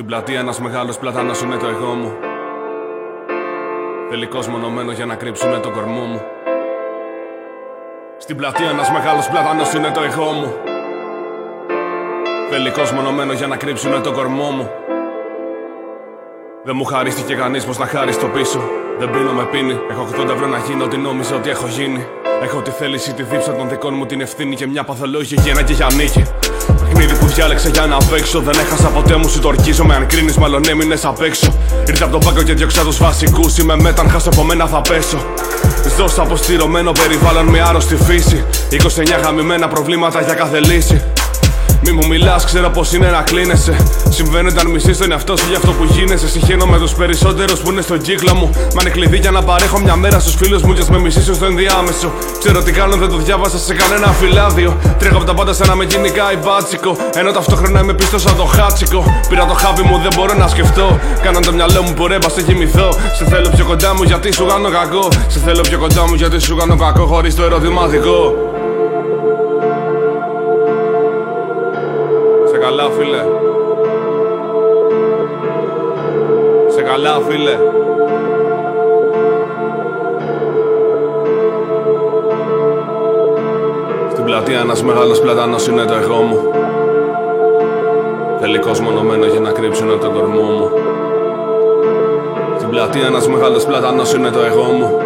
[0.06, 2.12] Πλατεία ένας μεγάλος πλατάνος είναι το εγώ μου.
[4.10, 6.22] Τελικός μονομένο για να κρύψουνε τον κορμό μου.
[8.18, 10.54] Στην πλατεία ένας μεγάλος πλατάνος είναι το εγώ μου.
[12.50, 14.70] Τελικός μονομένο για να κρύψουνε τον κορμό μου.
[16.64, 18.62] Δεν μου χαρίστηκε κανείς πως να χάρει στο πίσω.
[18.98, 22.06] Δεν πίνω με πίνει Έχω 80 ευρώ να γίνω ότι νόμιζα ότι έχω γίνει.
[22.42, 25.72] Έχω τη θέληση, τη δίψα των δικών μου την ευθύνη και μια παθολόγια γένα και
[25.72, 26.24] για νίκη.
[26.94, 28.40] Παιχνίδι που διάλεξα για να παίξω.
[28.40, 29.94] Δεν έχασα ποτέ μου, σου το ορκίζομαι.
[29.94, 31.54] Αν κρίνεις, μάλλον έμεινες απ' έξω.
[31.86, 33.58] Ήρθα από τον πάγκο και διώξα τους βασικούς.
[33.58, 35.18] Είμαι μέταν, χάσω από μένα θα πέσω.
[35.96, 38.44] Ζω σε αποστηρωμένο περιβάλλον με άρρωστη φύση.
[38.70, 41.02] 29 γαμημένα προβλήματα για κάθε λύση.
[41.86, 43.76] Μη μου μιλάς, ξέρω πως είναι να κλείνεσαι.
[44.08, 46.28] Συμβαίνει όταν μισεί τον εαυτό σου για αυτό που γίνεσαι.
[46.28, 48.50] Συγχαίνω με τους περισσότερους που είναι στον κύκλο μου.
[48.74, 51.44] Μα είναι κλειδί για να παρέχω μια μέρα στους φίλους μου και με μισήσει στο
[51.44, 52.12] ενδιάμεσο.
[52.38, 54.76] Ξέρω τι κάνω, δεν το διάβασα σε κανένα φυλάδιο.
[54.98, 56.96] Τρέχω από τα πάντα σαν να με γίνει κάι μπάτσικο.
[57.14, 59.04] Ενώ ταυτόχρονα είμαι πίσω σαν το χάτσικο.
[59.28, 60.98] Πήρα το χάπι μου, δεν μπορώ να σκεφτώ.
[61.22, 62.92] Κάναν το μυαλό μου που ρέμπα σε κοιμηθώ.
[63.18, 65.08] Σε θέλω πιο κοντά μου γιατί σου κάνω κακό.
[65.28, 68.32] Σε θέλω πιο κοντά μου γιατί σου κάνω κακό χωρίς το ερωτηματικό.
[72.64, 73.22] Καλά φίλε.
[76.68, 77.56] Σε καλά φίλε.
[84.10, 86.38] Στην πλατεία ένας μεγάλος πλατάνος είναι το εγώ μου.
[88.40, 90.70] Τελικός μονομένος για να κρύψουν τον κορμό μου.
[92.56, 94.98] Στην πλατεία ένας μεγάλος πλατάνος είναι το εγώ μου.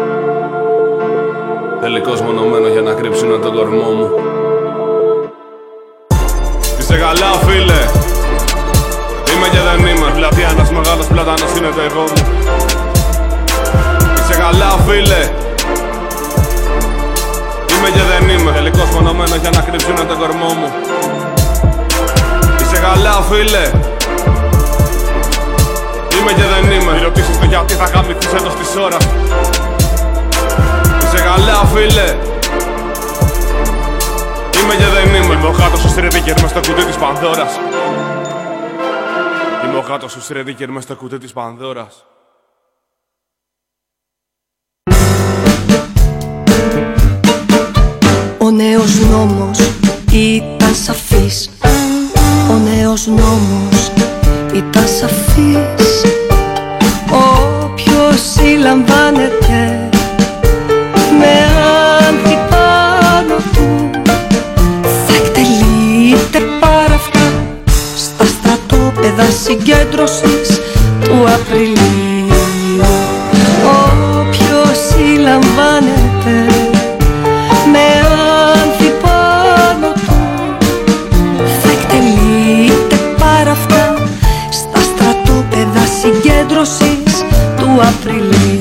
[1.81, 4.28] Τελικός μονομένος για να κρύψουν τον κορμό μου
[6.91, 7.81] Είσαι καλά φίλε.
[9.31, 10.09] Είμαι και δεν είμαι.
[10.17, 12.23] Πλατεία ένας μεγάλος πλατάνος είναι το εγώ μου.
[14.19, 15.23] Είσαι καλά φίλε.
[17.73, 18.51] Είμαι και δεν είμαι.
[18.53, 20.69] Τελικός φωνωμένο για να κρύψουνε τον κορμό μου.
[22.61, 23.65] Είσαι καλά φίλε.
[26.15, 26.93] Είμαι και δεν είμαι.
[26.93, 28.99] Μη ρωτήσεις το γιατί θα γαμηθείς εδώ στις ώρα
[31.03, 32.09] Είσαι καλά φίλε.
[34.59, 35.08] Είμαι και δεν
[35.39, 37.59] Είμαι ο γάτος ο Σρέντικερ μες στο κουτί της Πανδώρας.
[39.65, 42.05] Είμαι ο γάτος ο Σρέντικερ μες στο κουτί της Πανδώρας.
[48.39, 49.59] Ο νέος νόμος
[50.13, 51.51] ήταν σαφής.
[52.51, 53.93] Ο νέος νόμος
[54.55, 56.03] ήταν σαφής.
[57.11, 59.88] Όποιος συλλαμβάνεται
[69.19, 70.61] μονάδα συγκέντρωσης
[71.05, 72.85] του Απριλίου.
[74.21, 76.37] Όποιος συλλαμβάνεται
[77.73, 77.87] με
[78.53, 79.93] άνθη πάνω
[81.63, 83.95] θα εκτελείται πάρα αυτά
[84.51, 87.25] στα στρατόπεδα συγκέντρωσης
[87.57, 88.58] του Απριλίου.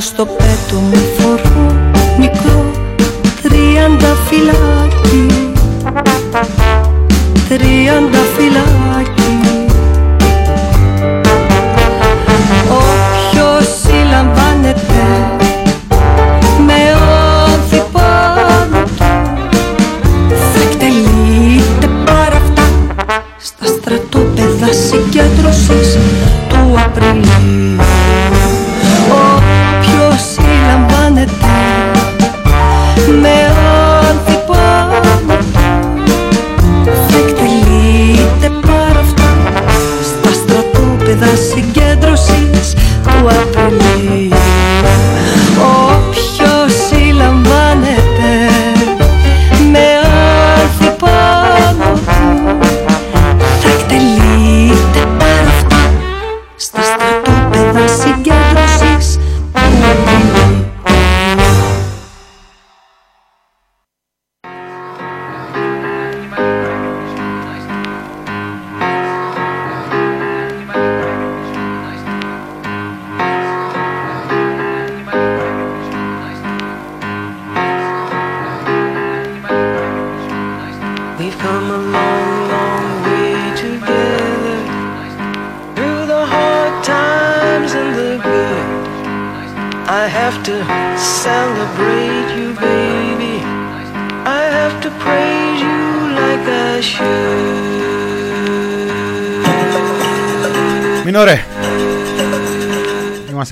[0.00, 1.72] Στο πέτο μου φορώ
[2.18, 2.70] μικρό
[3.42, 5.52] τριάντα φυλάκι.
[7.48, 9.68] Τριάντα φυλάκι.
[12.68, 15.02] Όποιος συλλαμβάνεται
[16.66, 16.96] με
[17.46, 19.04] όδη πάνω του
[20.52, 22.62] θα εκτελείται πάρα αυτά.
[23.38, 25.98] Στα στρατόπεδα συγκέντρωσης
[26.70, 28.09] του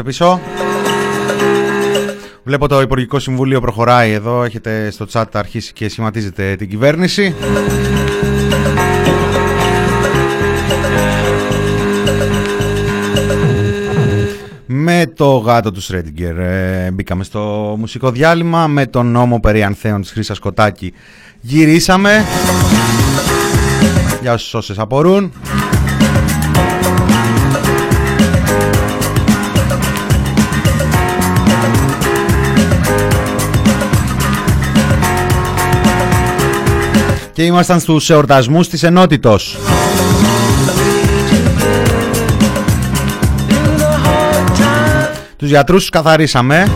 [0.09, 0.41] πίσω.
[2.43, 4.43] Βλέπω το Υπουργικό Συμβούλιο προχωράει εδώ.
[4.43, 7.35] Έχετε στο chat αρχίσει και σχηματίζετε την κυβέρνηση.
[14.67, 18.67] Με το γάτο του Σρέντιγκερ ε, μπήκαμε στο μουσικό διάλειμμα.
[18.67, 20.93] Με τον νόμο περί ανθέων της Χρύσας Κοτάκη
[21.41, 22.25] γυρίσαμε.
[24.21, 25.33] Για όσους όσες απορούν.
[37.39, 39.59] Και ήμασταν στους εορτασμούς της ενότητος.
[45.37, 46.67] Τους γιατρούς τους καθαρίσαμε.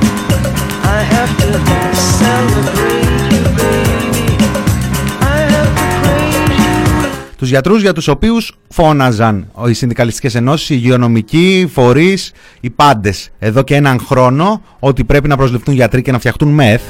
[7.37, 13.31] Τους γιατρούς για τους οποίους φώναζαν οι συνδικαλιστικές ενώσεις, οι υγειονομικοί, οι φορείς, οι πάντες
[13.39, 16.83] εδώ και έναν χρόνο ότι πρέπει να προσληφθούν γιατροί και να φτιαχτούν μεθ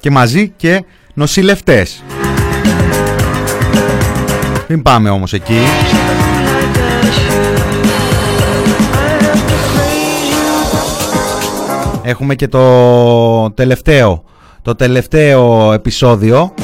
[0.00, 0.84] και μαζί και
[1.14, 2.02] νοσηλευτές.
[4.68, 5.58] Μην πάμε όμως εκεί.
[12.02, 14.24] Έχουμε και το τελευταίο,
[14.62, 16.54] το τελευταίο επεισόδιο.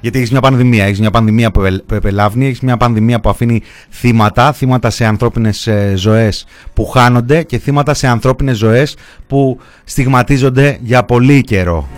[0.00, 1.62] Γιατί έχεις μια πανδημία, έχεις μια πανδημία που
[1.94, 7.58] επελάβνει, έχεις μια πανδημία που αφήνει θύματα, θύματα σε ανθρώπινες ε, ζωές που χάνονται και
[7.58, 8.96] θύματα σε ανθρώπινες ζωές
[9.26, 11.88] που στιγματίζονται για πολύ καιρό.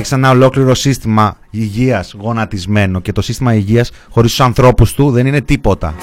[0.00, 5.26] Έχει ένα ολόκληρο σύστημα υγείας γονατισμένο και το σύστημα υγείας χωρίς τους ανθρώπους του δεν
[5.26, 5.94] είναι τίποτα.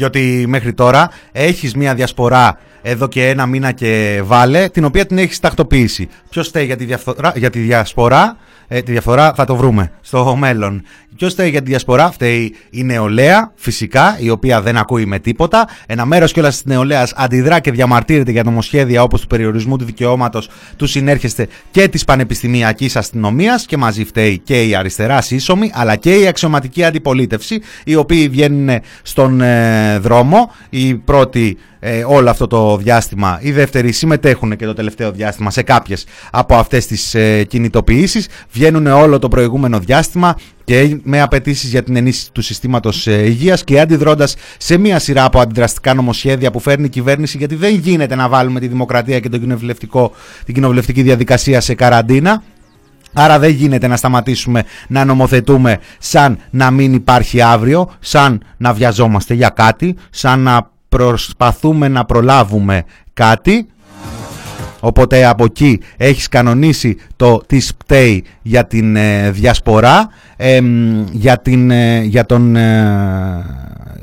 [0.00, 5.18] Διότι μέχρι τώρα έχεις μια διασπορά εδώ και ένα μήνα και βάλε, την οποία την
[5.18, 6.08] έχεις τακτοποιήσει.
[6.30, 8.36] Ποιος φταίει για τη, διαφθορά, για τη διασπορά,
[8.68, 10.82] ε, τη διαφορά θα το βρούμε στο μέλλον.
[11.20, 15.68] Ποιος φταίει για τη διασπορά, φταίει η νεολαία, φυσικά, η οποία δεν ακούει με τίποτα.
[15.86, 20.48] Ένα μέρος κιόλας της νεολαίας αντιδρά και διαμαρτύρεται για νομοσχέδια όπως του περιορισμού του δικαιώματος
[20.76, 26.14] του συνέρχεστε και της πανεπιστημιακής αστυνομίας και μαζί φταίει και η αριστερά σύσσωμη, αλλά και
[26.14, 30.52] η αξιωματική αντιπολίτευση, οι οποίοι βγαίνουν στον ε, δρόμο.
[30.70, 33.38] Οι πρώτοι ε, όλο αυτό το διάστημα.
[33.42, 38.28] Οι δεύτεροι συμμετέχουν και το τελευταίο διάστημα σε κάποιες από αυτές τις ε, κινητοποιήσεις.
[38.52, 40.36] Βγαίνουν όλο το προηγούμενο διάστημα
[40.70, 45.24] και με απαιτήσεις για την ενίσχυση του συστήματος ε, υγείας και αντιδρώντας σε μία σειρά
[45.24, 49.28] από αντιδραστικά νομοσχέδια που φέρνει η κυβέρνηση, γιατί δεν γίνεται να βάλουμε τη δημοκρατία και
[49.28, 49.38] το
[50.44, 52.42] την κοινοβουλευτική διαδικασία σε καραντίνα.
[53.12, 59.34] Άρα δεν γίνεται να σταματήσουμε να νομοθετούμε σαν να μην υπάρχει αύριο, σαν να βιαζόμαστε
[59.34, 63.66] για κάτι, σαν να προσπαθούμε να προλάβουμε κάτι
[64.80, 70.08] Οπότε από εκεί έχεις κανονίσει το τις πταίει για την ε, διασπορά,
[71.12, 73.44] για, την, ε, για, τον, ε,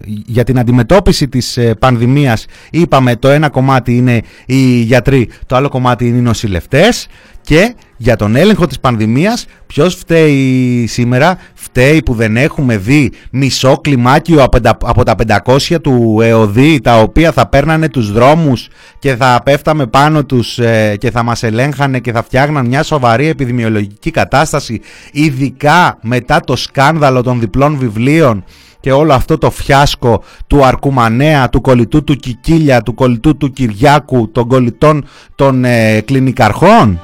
[0.06, 2.46] για την αντιμετώπιση της πανδημίας.
[2.72, 7.08] Είπαμε το ένα κομμάτι είναι οι γιατροί, το άλλο κομμάτι είναι οι νοσηλευτές
[7.42, 13.78] και για τον έλεγχο της πανδημίας ποιος φταίει σήμερα; Φταίει που δεν έχουμε δει μισό
[13.82, 14.44] κλιμάκιο
[14.80, 18.68] από τα 500 του ΕΟΔΗ τα οποία θα παίρνανε τους δρόμους
[19.00, 23.28] και θα πέφταμε πάνω τους ε, και θα μας ελέγχανε και θα φτιάγναν μια σοβαρή
[23.28, 24.82] επιδημιολογική κατάσταση
[25.12, 28.44] ειδικά μετά το σκάνδαλο των διπλών βιβλίων
[28.80, 34.32] και όλο αυτό το φιάσκο του Αρκουμανέα, του κολλητού του Κικίλια, του κολλητού του Κυριάκου,
[34.32, 37.00] των κολλητών των ε, κλινικαρχών.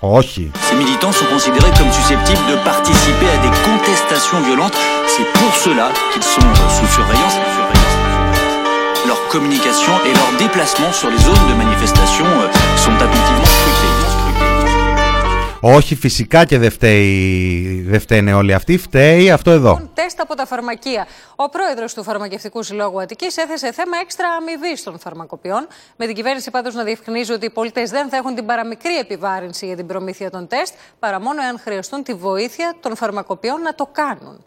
[0.00, 0.50] Όχι.
[0.68, 4.76] Ces militants sont considérés comme susceptibles de participer à des contestations violentes.
[5.06, 7.36] C'est pour cela qu'ils sont sous surveillance.
[9.06, 12.26] Leur communication et leurs déplacements sur les zones de manifestation
[12.76, 13.47] sont attentivement scrutés.
[15.61, 18.77] Όχι, φυσικά και δεν, φταίει, δεν φταίνε όλοι αυτοί.
[18.77, 19.89] Φταίει αυτό εδώ.
[19.93, 21.07] Τεστ από τα φαρμακεία.
[21.35, 25.67] Ο πρόεδρος του Φαρμακευτικού Συλλόγου Αττικής έθεσε θέμα έξτρα αμοιβή των φαρμακοποιών.
[25.95, 29.65] Με την κυβέρνηση πάντως να διευκρινίζει ότι οι πολίτες δεν θα έχουν την παραμικρή επιβάρυνση
[29.65, 33.89] για την προμήθεια των τεστ, παρά μόνο εάν χρειαστούν τη βοήθεια των φαρμακοποιών να το
[33.91, 34.43] κάνουν.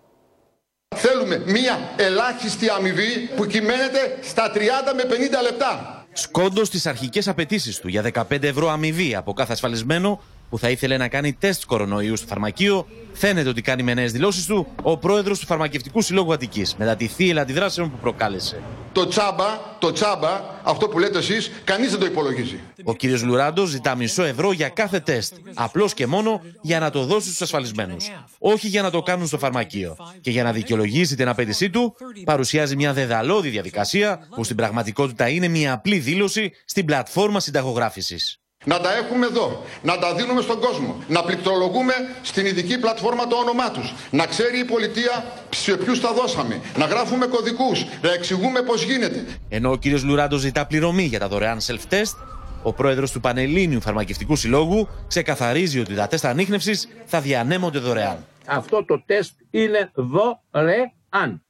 [0.97, 4.59] Θέλουμε μία ελάχιστη αμοιβή που κυμαίνεται στα 30
[4.97, 6.05] με 50 λεπτά.
[6.13, 10.21] Σκόντο στις αρχικές απαιτήσεις του για 15 ευρώ αμοιβή από κάθε ασφαλισμένο
[10.53, 14.47] που θα ήθελε να κάνει τεστ κορονοϊού στο φαρμακείο, φαίνεται ότι κάνει με νέες δηλώσεις
[14.47, 18.63] του ο πρόεδρος του Φαρμακευτικού Συλλόγου Αττικής μετά τη θύελα αντιδράσεων που προκάλεσε.
[18.93, 19.45] Το τσάμπα,
[19.79, 22.61] το τσάμπα, αυτό που λέτε εσείς, κανείς δεν το υπολογίζει.
[22.85, 25.35] Ο κύριος Λουράντος ζητά μισό ευρώ για κάθε τεστ.
[25.55, 28.11] Απλώς και μόνο για να το δώσει στους ασφαλισμένους.
[28.39, 29.97] Όχι για να το κάνουν στο φαρμακείο.
[30.21, 31.95] Και για να δικαιολογήσει την απέτησή του,
[32.25, 38.42] παρουσιάζει μια δεδαλώδη διαδικασία που στην πραγματικότητα είναι μια απλή δήλωση στην πλατφόρμα συνταγογράφησης.
[38.65, 41.93] Να τα έχουμε εδώ, να τα δίνουμε στον κόσμο, να πληκτρολογούμε
[42.23, 46.85] στην ειδική πλατφόρμα το όνομά τους, να ξέρει η πολιτεία σε ποιους τα δώσαμε, να
[46.85, 49.27] γράφουμε κωδικούς, να εξηγούμε πώς γίνεται.
[49.49, 52.17] Ενώ ο κύριος Λουράντος ζητά πληρωμή για τα δωρεάν self-test,
[52.63, 58.27] ο πρόεδρος του Πανελλήνιου Φαρμακευτικού Συλλόγου ξεκαθαρίζει ότι τα τεστ ανείχνευσης θα διανέμονται δωρεάν.
[58.47, 61.45] Αυτό το τεστ είναι δωρεάν.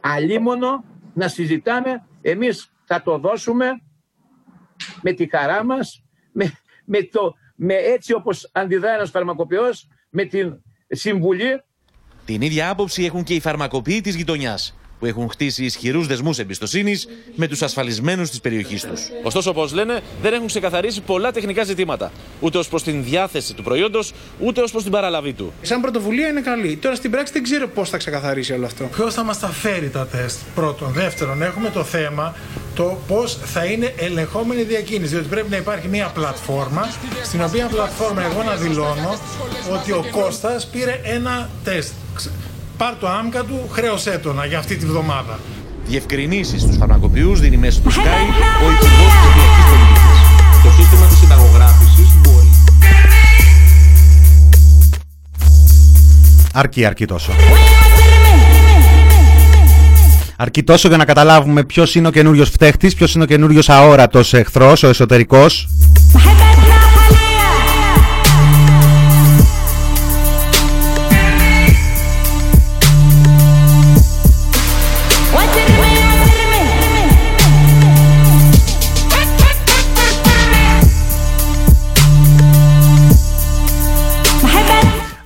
[0.00, 0.84] Αλίμονο
[1.14, 3.66] να συζητάμε, εμείς θα το δώσουμε
[5.02, 6.01] με τη χαρά μας,
[6.32, 6.52] με,
[6.84, 11.62] με, το, με έτσι όπως αντιδρά ένας φαρμακοποιός, με την συμβουλή.
[12.24, 17.06] Την ίδια άποψη έχουν και οι φαρμακοποιοί της γειτονιάς που έχουν χτίσει ισχυρούς δεσμούς εμπιστοσύνης
[17.34, 19.00] με τους ασφαλισμένους της περιοχής τους.
[19.22, 22.12] Ωστόσο, όπως λένε, δεν έχουν ξεκαθαρίσει πολλά τεχνικά ζητήματα.
[22.40, 25.52] Ούτε ως προς την διάθεση του προϊόντος, ούτε ως προς την παραλαβή του.
[25.62, 26.76] Σαν πρωτοβουλία είναι καλή.
[26.76, 28.84] Τώρα στην πράξη δεν ξέρω πώς θα ξεκαθαρίσει όλο αυτό.
[28.84, 30.92] Ποιος θα μας τα φέρει τα τεστ, πρώτον.
[30.92, 32.34] Δεύτερον, έχουμε το θέμα
[32.74, 35.10] το πώς θα είναι ελεγχόμενη διακίνηση.
[35.10, 36.88] Διότι πρέπει να υπάρχει μια πλατφόρμα,
[37.24, 39.18] στην οποία πλατφόρμα εγώ να δηλώνω
[39.72, 41.92] ότι ο Κώστας πήρε ένα τεστ
[42.82, 45.38] πάρ το άμκα του, χρέωσέ το για αυτή τη βδομάδα.
[45.86, 48.22] Διευκρινήσει στου φαρμακοποιού δίνει μέσα του Sky
[48.64, 50.10] ο Υπουργό Ψηφιακή Πολιτική.
[50.62, 52.50] Το σύστημα τη συνταγογράφηση μπορεί.
[56.52, 57.32] Αρκεί, αρκεί τόσο.
[60.36, 64.20] Αρκεί τόσο για να καταλάβουμε ποιο είναι ο καινούριο φταίχτη, ποιο είναι ο καινούριο αόρατο
[64.30, 65.46] εχθρό, ο εσωτερικό.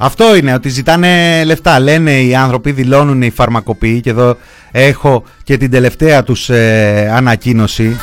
[0.07, 1.80] Αυτό είναι, ότι ζητάνε λεφτά.
[1.80, 4.36] Λένε οι άνθρωποι, δηλώνουν οι φαρμακοποιοί και εδώ
[4.70, 7.96] έχω και την τελευταία τους ε, ανακοίνωση.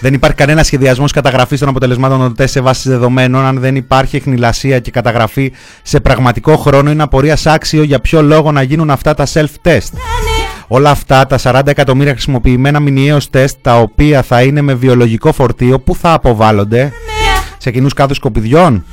[0.00, 3.44] Δεν υπάρχει κανένα σχεδιασμός καταγραφής των αποτελεσμάτων των τεστ σε βάση δεδομένων.
[3.44, 8.52] Αν δεν υπάρχει εχνηλασία και καταγραφή σε πραγματικό χρόνο, είναι απορία άξιο για ποιο λόγο
[8.52, 9.90] να γίνουν αυτά τα self-test.
[10.72, 15.80] Όλα αυτά τα 40 εκατομμύρια χρησιμοποιημένα μηνιαίως τεστ, τα οποία θα είναι με βιολογικό φορτίο,
[15.80, 16.92] που θα αποβάλλονται;
[17.58, 18.84] Σε κοινού κάδου σκοπιδιών.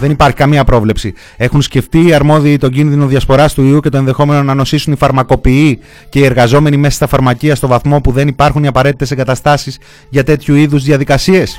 [0.00, 1.14] Δεν υπάρχει καμία πρόβλεψη.
[1.36, 4.96] Έχουν σκεφτεί οι αρμόδιοι τον κίνδυνο διασποράς του ιού και το ενδεχόμενο να νοσήσουν οι
[4.96, 5.78] φαρμακοποιοί
[6.08, 9.78] και οι εργαζόμενοι μέσα στα φαρμακεία στο βαθμό που δεν υπάρχουν οι απαραίτητες εγκαταστάσεις
[10.08, 11.58] για τέτοιου είδους διαδικασίες;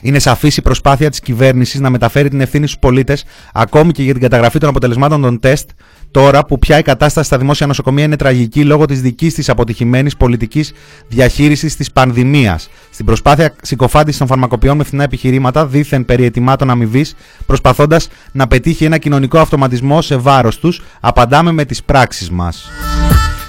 [0.00, 4.12] Είναι σαφής η προσπάθεια της κυβέρνησης να μεταφέρει την ευθύνη στους πολίτες, ακόμη και για
[4.12, 5.70] την καταγραφή των αποτελεσμάτων των τεστ,
[6.10, 10.16] τώρα που πια η κατάσταση στα δημόσια νοσοκομεία είναι τραγική λόγω της δικής της αποτυχημένης
[10.16, 10.72] πολιτικής
[11.08, 12.68] διαχείρισης της πανδημίας.
[12.90, 17.06] Στην προσπάθεια συκοφάντησης των φαρμακοποιών με φθηνά επιχειρήματα, δίθεν περί ετοιμάτων αμοιβή,
[17.46, 22.70] προσπαθώντας να πετύχει ένα κοινωνικό αυτοματισμό σε βάρος τους, απαντάμε με τις πράξεις μας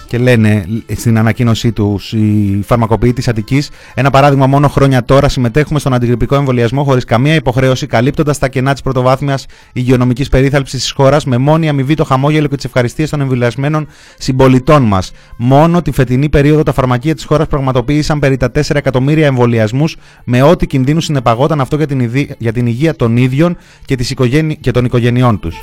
[0.07, 3.69] και λένε στην ανακοίνωσή τους οι φαρμακοποιοί της Αττικής.
[3.93, 8.71] Ένα παράδειγμα, μόνο χρόνια τώρα συμμετέχουμε στον αντιγρυπικό εμβολιασμό χωρίς καμία υποχρέωση, καλύπτοντας τα κενά
[8.71, 13.21] της πρωτοβάθμιας υγειονομικής περίθαλψης της χώρας με μόνη αμοιβή το χαμόγελο και τις ευχαριστίες των
[13.21, 13.87] εμβολιασμένων
[14.17, 15.11] συμπολιτών μας.
[15.37, 20.41] Μόνο τη φετινή περίοδο τα φαρμακεία της χώρας πραγματοποίησαν περί τα 4 εκατομμύρια εμβολιασμούς με
[20.41, 23.95] ό,τι κινδύνου συνεπαγόταν αυτό για την, για την υγεία των ίδιων και,
[24.59, 25.55] και των οικογενειών τους.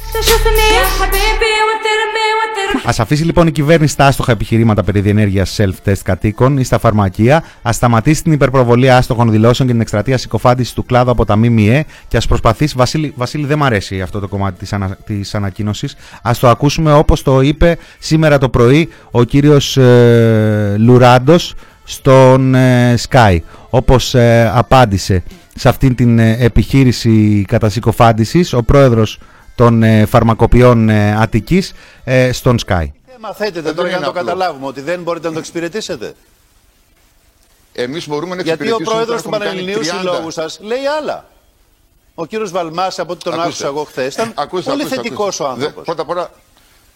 [2.82, 7.44] Α αφήσει λοιπόν η κυβέρνηση τα άστοχα επιχειρήματα περί διενέργειας self-test κατοίκων ή στα φαρμακεία,
[7.62, 11.84] ας σταματήσει την υπερπροβολή άστοχων δηλώσεων και την εκστρατεία συκοφάντησης του κλάδου από τα ΜΜΕ
[12.08, 12.74] και ας προσπαθήσει.
[12.76, 15.96] Βασίλη, Βασίλη, δεν μ' αρέσει αυτό το κομμάτι της ανα, της ανακοίνωσης.
[16.22, 21.54] Α το ακούσουμε όπως το είπε σήμερα το πρωί ο κύριος ε, Λουράντος
[21.84, 23.38] στον ε, Sky.
[23.70, 25.22] Όπως ε, απάντησε
[25.54, 29.18] σε αυτήν την ε, επιχείρηση κατασυκοφάντησης ο πρόεδρος
[29.54, 31.72] των ε, φαρμακοποιών ε, Αττικής
[32.04, 32.86] ε, στον Sky.
[33.20, 36.14] Μαθαίνετε τώρα για να το καταλάβουμε ότι δεν μπορείτε να το εξυπηρετήσετε.
[37.72, 41.28] Εμείς μπορούμε να Γιατί ο πρόεδρος του Πανελληνίου Συλλόγου σας λέει άλλα.
[42.14, 45.84] Ο κύριος Βαλμάς, από ό,τι τον άκουσα εγώ χθες, ήταν ακούστε, πολύ θετικός ο άνθρωπος.
[45.84, 46.30] Πρώτα απ' όλα,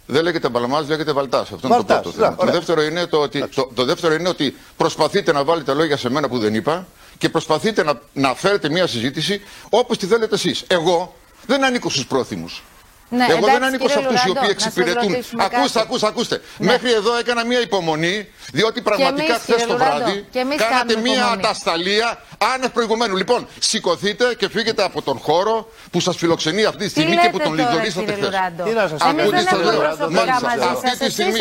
[0.07, 1.53] δεν λέγεται Μπαλμά, λέγεται Βαλτάς.
[1.53, 2.37] Αυτό είναι το πρώτο θέμα.
[2.37, 6.11] Το δεύτερο, είναι το, ότι, το, το, δεύτερο είναι ότι προσπαθείτε να βάλετε λόγια σε
[6.11, 6.87] μένα που δεν είπα
[7.19, 10.65] και προσπαθείτε να, να φέρετε μια συζήτηση όπως τη θέλετε εσείς.
[10.67, 11.15] Εγώ
[11.49, 12.63] δεν ανήκω στους πρόθυμους.
[13.11, 15.15] Ναι, Εγώ εντάξει, δεν ανήκω σε αυτούς οι οποίοι εξυπηρετούν.
[15.37, 16.41] Ακούστε, ακούστε, ακούστε.
[16.57, 16.67] Ναι.
[16.73, 22.23] Μέχρι εδώ έκανα μία υπομονή, διότι πραγματικά χθες το βράδυ κάνατε μία ατασταλία
[22.55, 23.17] άνευ προηγουμένου.
[23.17, 27.39] Λοιπόν, σηκωθείτε και φύγετε από τον χώρο που σας φιλοξενεί αυτή τη στιγμή και που
[27.39, 28.31] τον λιδωρήσατε χθες.
[28.65, 30.73] Τι να σας πω, δεν έχουμε προσωπικά μαζί σας.
[30.73, 31.41] Αυτή τη στιγμή,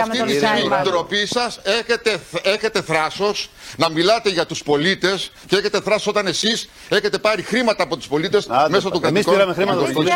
[0.00, 5.80] αυτή τη στιγμή ντροπή σας έχετε, έχετε θράσος να μιλάτε για τους πολίτες και έχετε
[5.80, 9.06] θράσος όταν εσείς έχετε πάρει χρήματα από τους πολίτες μέσω του κρατικού.
[9.06, 10.14] Εμείς πήραμε χρήματα από τους πολίτε.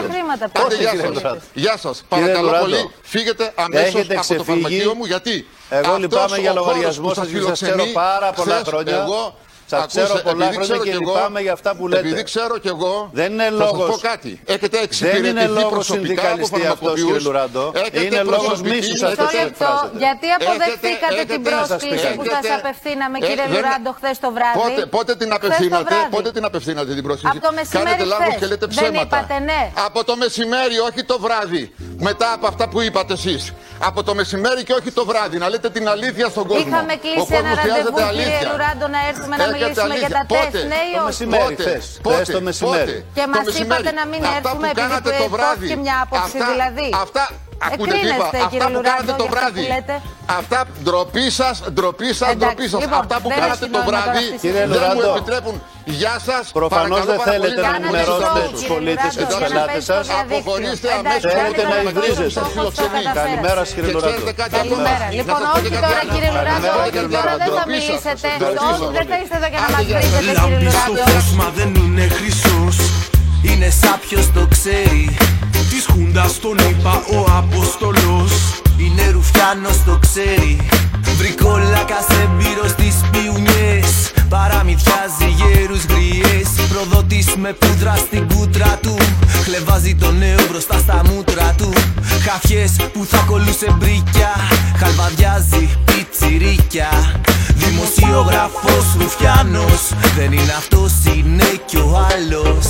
[1.54, 2.04] Γεια σας.
[2.08, 5.46] Παρακαλώ πολύ, φύγετε αμέσως από το φαρμακείο μου γιατί.
[5.68, 8.96] Εγώ λυπάμαι για λογαριασμό σας, σας ξέρω πάρα πολλά χρόνια.
[8.96, 9.38] Εγώ
[9.72, 12.00] Σας ξέρω πολλά χρόνια και λυπάμαι για αυτά που λέτε.
[12.06, 13.10] Επειδή ξέρω κι εγώ.
[13.12, 13.84] Δεν είναι λόγο.
[13.84, 14.40] πω κάτι.
[14.44, 17.72] Έχετε εξυπηρετηθεί Δεν είναι λόγος συνδικαλιστή αυτός, κύριε Λουράντο.
[18.04, 19.98] Είναι λόγος μίσους αυτό που εκφράζετε.
[20.04, 24.86] Γιατί αποδεχτήκατε την πρόσκληση που σας απευθύναμε, ε, κύριε Λουράντο, χθες το βράδυ.
[24.96, 27.84] Πότε την απευθύνατε, πότε την απευθύνατε την πρόσκληση; Από το μεσημέρι.
[27.84, 29.26] Κάνετε λάθος και λέτε ψέματα.
[29.50, 29.62] Ναι.
[29.86, 31.74] Από το μεσημέρι, όχι το βράδυ.
[31.98, 33.52] Μετά από αυτά που είπατε εσείς.
[33.78, 35.36] Από το μεσημέρι και όχι το βράδυ.
[35.38, 36.64] Να λέτε την αλήθεια στον κόσμο.
[36.68, 40.94] Είχαμε κλείσει ένα ραντεβού, κύριε Λουράντο, να έρθουμε να μιλήσουμε για τα τεστ, ναι ή
[41.08, 42.00] όχι; Το μεσημέρι, θες.
[42.32, 43.04] το μεσημέρι.
[43.14, 46.90] Και μας είπατε να μην έρθουμε επειδή υπόθηκε μια άποψη δηλαδή.
[47.02, 47.30] Αυτά
[47.66, 49.64] Ακούτε τι είπα, αυτά που κάνατε το βράδυ.
[50.40, 52.80] Αυτά ντροπή σας, ντροπή σας, ντροπή σας.
[52.80, 55.62] Λοιπόν, αυτά που κάνατε το βράδυ δεν μου επιτρέπουν.
[55.84, 56.44] Γεια σας.
[56.58, 59.98] Προφανώς δεν θέλετε να ενημερώσετε τους πολίτες και τους πελάτες σα.
[60.20, 61.32] Αποχωρήστε αμέσως.
[61.38, 62.40] Θέλετε να υβρίζεστε.
[63.22, 64.22] Καλημέρα, κύριε Λουράντο.
[64.58, 65.06] Καλημέρα.
[65.18, 68.28] Λοιπόν, όχι τώρα, κύριε Λουράντο, όχι τώρα δεν θα μιλήσετε.
[68.70, 71.02] Όχι, δεν θα είστε εδώ για να μας βρίζετε, κύριε Λουράντο.
[71.40, 72.76] Μα δεν είναι χρυσός.
[73.48, 75.16] Είναι σάπιος το ξέρει
[75.80, 78.32] Της Χούντας τον είπα ο Απόστολος
[78.76, 80.68] Είναι Ρουφιάνος το ξέρει.
[81.18, 84.12] Βρικόλακα σε μπύρο στις πιουνιές.
[84.28, 86.48] Παραμυθιάζει γέρους γριές.
[86.68, 88.96] Προδότης με πούδρα στην κούτρα του.
[89.44, 91.72] Χλεβάζει το νέο μπροστά στα μούτρα του.
[92.26, 94.32] Χαφιές που θα κολούσε μπρίκια.
[94.76, 96.88] Χαλβαδιάζει πιτσιρίκια.
[97.54, 99.82] Δημοσιογραφός Ρουφιάνος.
[100.16, 102.66] Δεν είναι αυτός είναι κι ο άλλος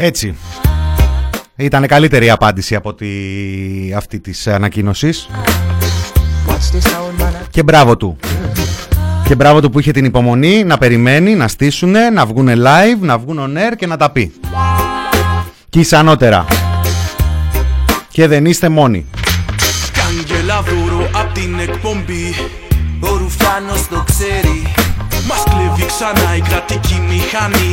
[0.00, 0.36] έτσι.
[1.56, 3.06] Ήταν καλύτερη η απάντηση από τη,
[3.96, 5.28] αυτή της ανακοίνωσης.
[7.50, 8.16] Και μπράβο του.
[9.24, 13.18] Και μπράβο του που είχε την υπομονή να περιμένει, να στήσουνε, να βγούνε live, να
[13.18, 14.32] βγουν on air και να τα πει.
[15.68, 16.44] Και ανώτερα.
[18.08, 19.06] Και δεν είστε μόνοι.
[19.92, 22.34] Καγγελαδούρο απ' την εκπομπή
[23.00, 24.69] Ο Ρουφιάνος το ξέρει
[25.28, 27.72] Μας κλέβει ξανά η κρατική μηχανή.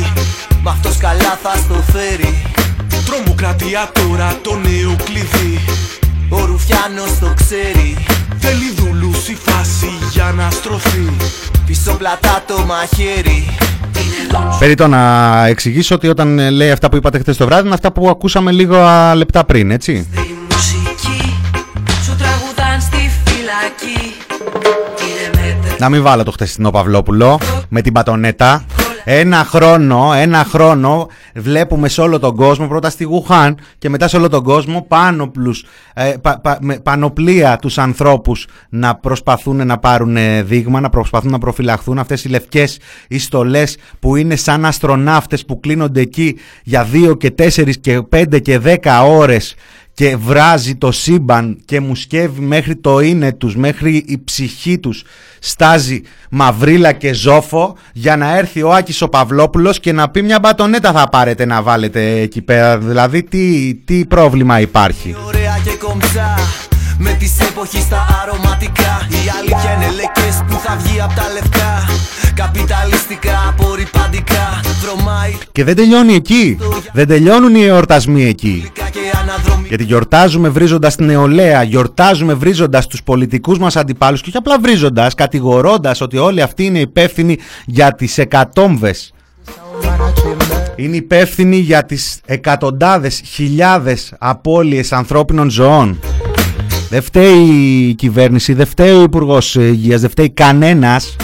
[0.62, 2.42] Μ' αυτός καλά θα στο φέρει.
[3.06, 5.60] Τρομοκρατία τώρα το νέο κλειδί.
[6.28, 7.96] Ο Ρουφιάνος το ξέρει.
[8.38, 11.16] Θέλει δούλους η φάση για να στρωθεί.
[11.66, 13.56] Πίσω πλατά το μαχαίρι.
[14.58, 17.92] Περίτω να εξηγήσω ότι όταν ε, λέει αυτά που είπατε χθες το βράδυ είναι αυτά
[17.92, 20.06] που ακούσαμε λίγα λεπτά πριν, έτσι.
[25.78, 28.64] Να μην βάλω το χτεσινό Παυλόπουλο με την πατονέτα.
[29.04, 34.16] Ένα χρόνο, ένα χρόνο βλέπουμε σε όλο τον κόσμο, πρώτα στη Γουχάν και μετά σε
[34.16, 35.64] όλο τον κόσμο, πάνωπλους,
[35.94, 36.14] ε,
[36.60, 41.98] με πανοπλία τους ανθρώπους να προσπαθούν να πάρουν ε, δείγμα, να προσπαθούν να προφυλαχθούν.
[41.98, 47.72] Αυτές οι λευκές ιστολές που είναι σαν αστροναύτες που κλείνονται εκεί για 2 και 4
[47.80, 48.76] και 5 και 10
[49.06, 49.54] ώρες
[49.98, 55.04] και βράζει το σύμπαν και μου σκεύει μέχρι το είναι τους, μέχρι η ψυχή τους
[55.38, 60.38] στάζει μαυρίλα και ζόφο για να έρθει ο Άκης ο Παυλόπουλος και να πει μια
[60.38, 62.78] μπατονέτα θα πάρετε να βάλετε εκεί πέρα.
[62.78, 65.16] Δηλαδή τι, τι πρόβλημα υπάρχει.
[66.98, 71.88] Με τις εποχές στα αρωματικά Η αλήθεια είναι λεκές που θα βγει από τα λευκά
[72.38, 76.58] Καπιταλιστικά, απορριπαντικά Δρομάει Και δεν τελειώνει εκεί
[76.92, 78.70] Δεν τελειώνουν οι εορτασμοί εκεί
[79.68, 85.14] γιατί γιορτάζουμε βρίζοντας την νεολαία, γιορτάζουμε βρίζοντας τους πολιτικούς μας αντιπάλους και όχι απλά βρίζοντας,
[85.14, 89.12] κατηγορώντας ότι όλοι αυτοί είναι υπεύθυνοι για τις εκατόμβες.
[90.76, 96.00] Είναι υπεύθυνοι για τις εκατοντάδες, χιλιάδες απώλειες ανθρώπινων ζωών.
[96.90, 97.48] Δεν φταίει
[97.88, 101.16] η κυβέρνηση, δεν φταίει ο Υπουργός Υγείας, δεν φταίει κανένας.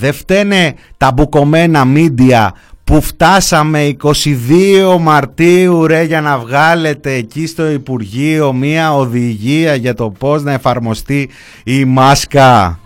[0.00, 7.70] Δεν φταίνε τα μπουκωμένα μίντια που φτάσαμε 22 Μαρτίου ρε για να βγάλετε εκεί στο
[7.70, 11.30] Υπουργείο μία οδηγία για το πώς να εφαρμοστεί
[11.64, 12.78] η μάσκα.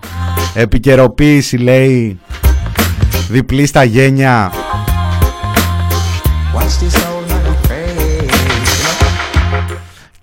[0.54, 2.18] Επικαιροποίηση λέει
[3.30, 4.52] διπλή στα γένια.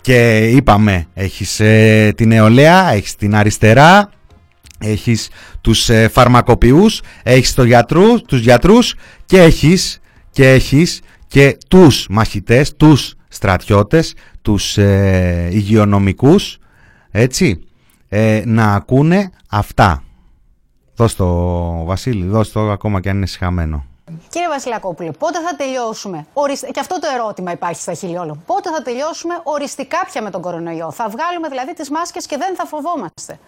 [0.02, 4.10] Και είπαμε, έχεις ε, την νεολαία, έχεις την αριστερά,
[4.82, 5.30] έχεις
[5.62, 10.00] τους ε, φαρμακοποιούς, έχεις το γιατρού, τους γιατρούς και έχεις,
[10.32, 16.58] και έχεις και τους μαχητές, τους στρατιώτες, τους ε, υγειονομικούς,
[17.12, 17.64] έτσι,
[18.10, 20.04] ε, να ακούνε αυτά.
[20.96, 21.28] Δώσ' το
[21.86, 23.86] Βασίλη, δώσ' το ακόμα και αν είναι συχαμένο.
[24.30, 26.26] Κύριε Βασιλακόπουλε, πότε θα τελειώσουμε,
[26.72, 30.92] και αυτό το ερώτημα υπάρχει στα χιλιόλου, πότε θα τελειώσουμε οριστικά πια με τον κορονοϊό,
[30.92, 33.40] θα βγάλουμε δηλαδή τις μάσκες και δεν θα φοβόμαστε.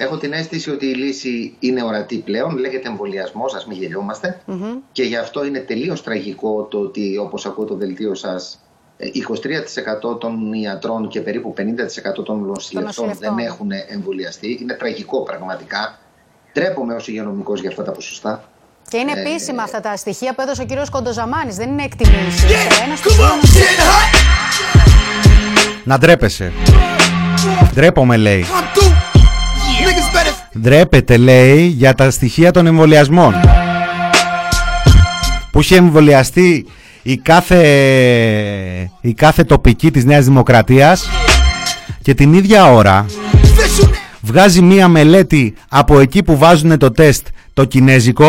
[0.00, 2.58] Έχω την αίσθηση ότι η λύση είναι ορατή πλέον.
[2.58, 4.40] Λέγεται εμβολιασμός, ας μην γελιόμαστε.
[4.92, 8.60] Και γι' αυτό είναι τελείως τραγικό το ότι, όπως ακούω το δελτίο σας,
[10.10, 14.58] 23% των ιατρών και περίπου 50% των νοσηλευτών δεν έχουν εμβολιαστεί.
[14.62, 15.98] Είναι τραγικό πραγματικά.
[16.52, 18.44] Τρέπομαι ως υγειονομικός για αυτά τα ποσοστά.
[18.88, 21.56] Και είναι ε, επίσημα αυτά τα στοιχεία που έδωσε ο κύριος Κοντοζαμάνης.
[21.56, 22.44] Δεν είναι εκτιμήσεις.
[25.84, 26.52] Να ντρέπεσαι.
[27.74, 28.44] Ντρέπομαι, λέει.
[30.60, 33.34] Ντρέπεται λέει για τα στοιχεία των εμβολιασμών.
[35.50, 36.66] Που είχε εμβολιαστεί
[37.02, 37.60] η κάθε,
[39.00, 41.08] η κάθε τοπική της Νέας Δημοκρατίας
[42.02, 43.06] Και την ίδια ώρα
[44.20, 48.28] βγάζει μία μελέτη από εκεί που βάζουν το τεστ το κινέζικο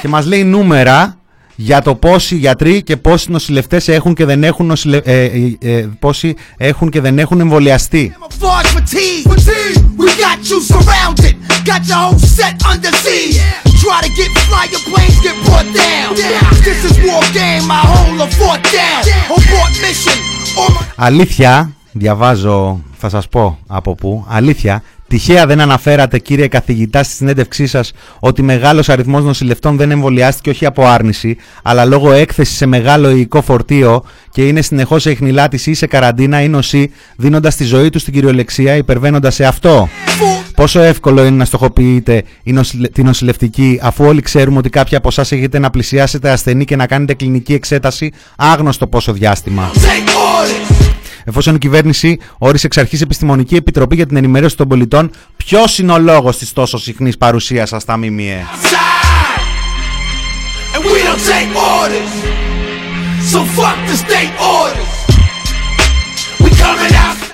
[0.00, 1.20] Και μας λέει νούμερα
[1.54, 4.96] για το πόσοι γιατροί και πόσοι νοσηλευτές έχουν και δεν έχουν, νοσηλε...
[4.96, 8.14] ε, ε, ε, πόσοι έχουν και δεν έχουν εμβολιαστεί.
[20.95, 27.66] Αλήθεια, διαβάζω, θα σας πω από πού, αλήθεια, Τυχαία δεν αναφέρατε, κύριε καθηγητά, στη συνέντευξή
[27.66, 33.10] σας ότι μεγάλος αριθμός νοσηλευτών δεν εμβολιάστηκε όχι από άρνηση, αλλά λόγω έκθεσης σε μεγάλο
[33.10, 37.90] υλικό φορτίο και είναι συνεχώς σε εχνηλάτηση ή σε καραντίνα ή νοσή, δίνοντας τη ζωή
[37.90, 39.88] τους στην κυριολεξία, υπερβαίνοντας σε αυτό.
[40.54, 42.22] Πόσο εύκολο είναι να στοχοποιείτε
[42.92, 46.86] τη νοσηλευτική, αφού όλοι ξέρουμε ότι κάποιοι από εσάς έχετε να πλησιάσετε ασθενή και να
[46.86, 49.70] κάνετε κλινική εξέταση άγνωστο πόσο διάστημα
[51.30, 55.92] εφόσον η κυβέρνηση όρισε εξ αρχής επιστημονική επιτροπή για την ενημέρωση των πολιτών, ποιος είναι
[55.92, 58.46] ο λόγος της τόσο συχνής παρουσίας σα στα ΜΜΕ;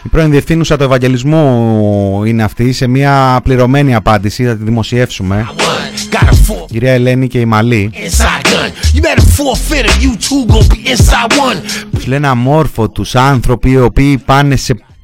[0.05, 5.49] Η πρώην διευθύνουσα του Ευαγγελισμού είναι αυτή σε μια πληρωμένη απάντηση, θα τη δημοσιεύσουμε.
[6.69, 7.91] Η κυρία Ελένη και η Μαλή.
[11.93, 14.75] Τους λένε αμόρφωτους άνθρωποι οι οποίοι πάνε σε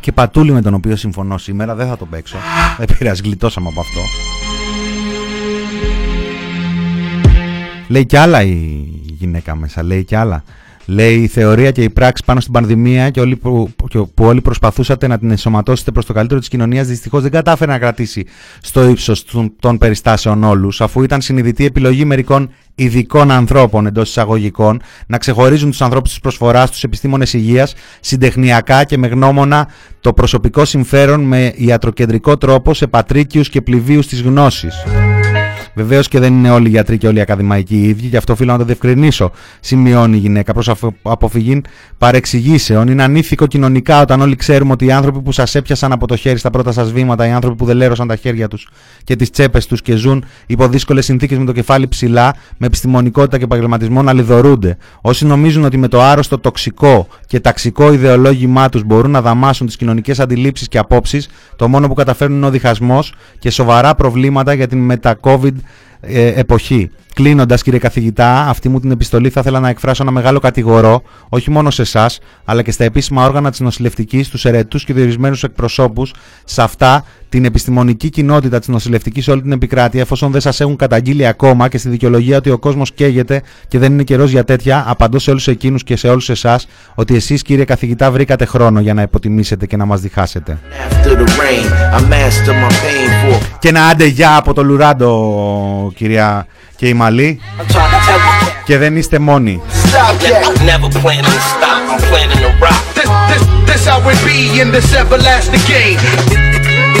[0.00, 2.36] και πατούλι με τον οποίο συμφωνώ σήμερα, δεν θα το παίξω.
[2.78, 4.00] Δεν πειράζει, γλιτώσαμε από αυτό.
[7.88, 8.86] Λέει κι άλλα η
[9.18, 10.44] γυναίκα μέσα, λέει κι άλλα.
[10.90, 13.70] Λέει η θεωρία και η πράξη πάνω στην πανδημία και όλοι που,
[14.14, 17.78] που όλοι προσπαθούσατε να την ενσωματώσετε προς το καλύτερο της κοινωνίας, δυστυχώς δεν κατάφερε να
[17.78, 18.24] κρατήσει
[18.60, 19.24] στο ύψος
[19.60, 25.82] των περιστάσεων όλους, αφού ήταν συνειδητή επιλογή μερικών ειδικών ανθρώπων εντός εισαγωγικών να ξεχωρίζουν τους
[25.82, 29.68] ανθρώπους της προσφοράς, τους επιστήμονες υγείας, συντεχνιακά και με γνώμονα
[30.00, 34.74] το προσωπικό συμφέρον με ιατροκεντρικό τρόπο σε πατρίκιους και πληβίους της γνώσης.
[35.78, 38.32] Βεβαίως και δεν είναι όλοι οι γιατροί και όλοι οι ακαδημαϊκοί οι ίδιοι, γι' αυτό
[38.32, 39.30] οφείλω να το διευκρινίσω.
[39.60, 40.70] Σημειώνει η γυναίκα προς
[41.02, 41.60] αποφυγή
[41.98, 42.88] παρεξηγήσεων.
[42.88, 46.38] Είναι ανήθικο κοινωνικά όταν όλοι ξέρουμε ότι οι άνθρωποι που σας έπιασαν από το χέρι
[46.38, 48.68] στα πρώτα σας βήματα, οι άνθρωποι που δεν λέρωσαν τα χέρια τους
[49.04, 53.38] και τις τσέπες τους και ζουν υπό δύσκολες συνθήκες με το κεφάλι ψηλά, με επιστημονικότητα
[53.38, 54.76] και επαγγελματισμό να λιδωρούνται.
[55.00, 59.76] Όσοι νομίζουν ότι με το άρρωστο τοξικό και ταξικό ιδεολόγημά τους μπορούν να δαμάσουν τις
[59.76, 64.66] κοινωνικές αντιλήψεις και απόψεις, το μόνο που καταφέρνουν είναι ο διχασμός και σοβαρά προβλήματα για
[64.66, 65.52] την μετα-COVID
[66.00, 66.90] ε, εποχή.
[67.14, 71.50] Κλείνοντας, κύριε καθηγητά, αυτή μου την επιστολή θα ήθελα να εκφράσω ένα μεγάλο κατηγορό, όχι
[71.50, 76.14] μόνο σε εσάς, αλλά και στα επίσημα όργανα της νοσηλευτικής, τους ερετού και διορισμένους εκπροσώπους,
[76.44, 80.76] σε αυτά την επιστημονική κοινότητα της νοσηλευτικής σε όλη την επικράτεια, εφόσον δεν σας έχουν
[80.76, 84.84] καταγγείλει ακόμα και στη δικαιολογία ότι ο κόσμος καίγεται και δεν είναι καιρός για τέτοια,
[84.86, 88.94] απαντώ σε όλους εκείνους και σε όλους εσάς ότι εσείς, κύριε καθηγητά, βρήκατε χρόνο για
[88.94, 90.58] να υποτιμήσετε και να μας διχάσετε.
[93.58, 97.40] Και να άντε για από το Λουράντο, κυρία και η Μαλή.
[98.64, 99.62] Και δεν είστε μόνοι.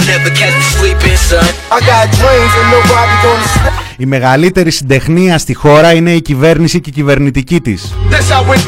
[0.08, 1.44] never catch me sleeping, son.
[1.70, 3.87] I got dreams and nobody gonna stop.
[4.00, 7.94] Η μεγαλύτερη συντεχνία στη χώρα είναι η κυβέρνηση και η κυβερνητική της.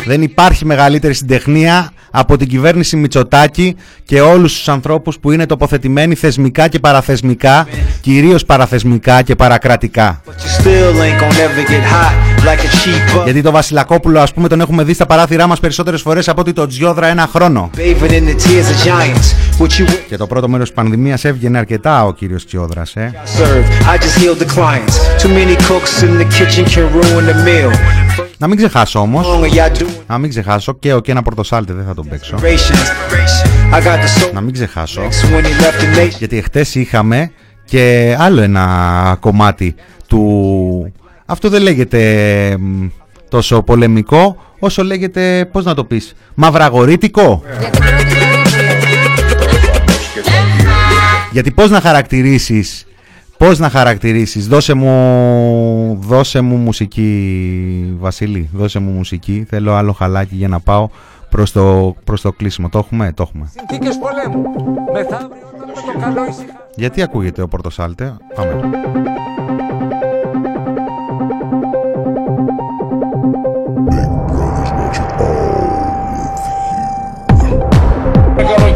[0.06, 6.14] Δεν υπάρχει μεγαλύτερη συντεχνία από την κυβέρνηση Μητσοτάκη και όλους τους ανθρώπους που είναι τοποθετημένοι
[6.14, 7.66] θεσμικά και παραθεσμικά,
[8.00, 10.22] κυρίως παραθεσμικά και παρακρατικά.
[13.24, 16.52] Γιατί το Βασιλακόπουλο ας πούμε τον έχουμε δει στα παράθυρά μας περισσότερες φορές από ότι
[16.52, 17.70] το Τζιόδρα ένα χρόνο.
[20.08, 23.14] Και το πρώτο μέρος της πανδημίας έβγαινε αρκετά ο κύριος Τζιόδρας, ε.
[28.38, 29.26] Να μην ξεχάσω όμως.
[30.06, 32.36] Να μην ξεχάσω και ο και ένα πορτοσάλτε δεν θα τον παίξω.
[34.32, 35.02] Να μην ξεχάσω.
[36.18, 37.30] Γιατί εχθές είχαμε
[37.64, 39.74] και άλλο ένα κομμάτι
[40.06, 40.92] του...
[41.26, 42.56] Αυτό δεν λέγεται
[43.28, 47.42] τόσο πολεμικό όσο λέγεται, πώς να το πεις, μαυραγορίτικο.
[51.32, 52.84] Γιατί πώς να χαρακτηρίσεις
[53.40, 60.34] Πώς να χαρακτηρίσεις, δώσε μου, δώσε μου μουσική Βασίλη, δώσε μου μουσική, θέλω άλλο χαλάκι
[60.34, 60.88] για να πάω
[61.28, 62.68] προς το, προς το κλείσιμο.
[62.68, 63.50] Το έχουμε, το έχουμε.
[63.56, 64.42] Συνθήκες πολέμου,
[64.92, 65.28] μεθαύριο
[65.92, 66.22] το καλό
[66.74, 68.60] Γιατί ακούγεται ο Πορτοσάλτε, πάμε.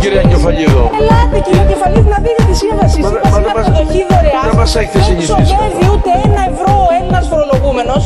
[0.04, 0.84] Κυρία Κεφαλίδο.
[1.00, 2.98] Ελάτε κυρία Κεφαλίδου να δείτε τη σύμβαση.
[3.00, 4.44] Σύμβαση είναι αποδοχή δωρεάν.
[4.48, 5.34] Δεν μας έχετε συνηθίσει.
[5.36, 8.02] Δεν ξοδεύει ούτε ένα ευρώ ο Έλληνας φορολογούμενος.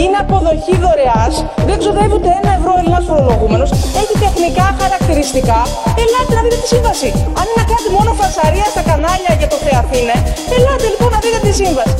[0.00, 1.34] Είναι αποδοχή δωρεάς.
[1.68, 3.68] Δεν ξοδεύει ούτε ένα ευρώ ο Έλληνας φορολογούμενος.
[4.00, 5.58] Έχει τεχνικά χαρακτηριστικά.
[6.02, 7.08] Ελάτε να δείτε τη σύμβαση.
[7.40, 10.16] Αν είναι κάτι μόνο φασαρία στα κανάλια για το Θεαθήνε,
[10.56, 11.94] ελάτε λοιπόν να δείτε τη σύμβαση.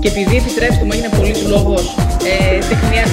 [0.00, 1.84] Και επειδή επιτρέψτε μου έγινε πολύ λόγος
[2.32, 3.05] ε, τεχνιάτο θεωρώ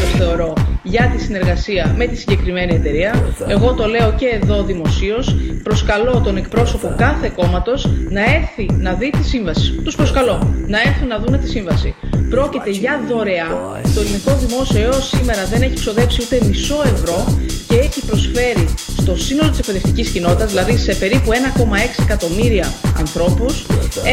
[0.93, 3.33] για τη συνεργασία με τη συγκεκριμένη εταιρεία.
[3.47, 5.35] Εγώ το λέω και εδώ δημοσίως.
[5.63, 9.71] Προσκαλώ τον εκπρόσωπο κάθε κόμματος να έρθει να δει τη σύμβαση.
[9.83, 11.95] Τους προσκαλώ να έρθουν να δουν τη σύμβαση.
[12.29, 13.47] Πρόκειται για δωρεά.
[13.95, 17.37] Το ελληνικό δημόσιο έω σήμερα δεν έχει ξοδέψει ούτε μισό ευρώ
[17.67, 18.65] και έχει προσφέρει
[19.01, 23.65] στο σύνολο της εκπαιδευτικής κοινότητας, δηλαδή σε περίπου 1,6 εκατομμύρια ανθρώπους,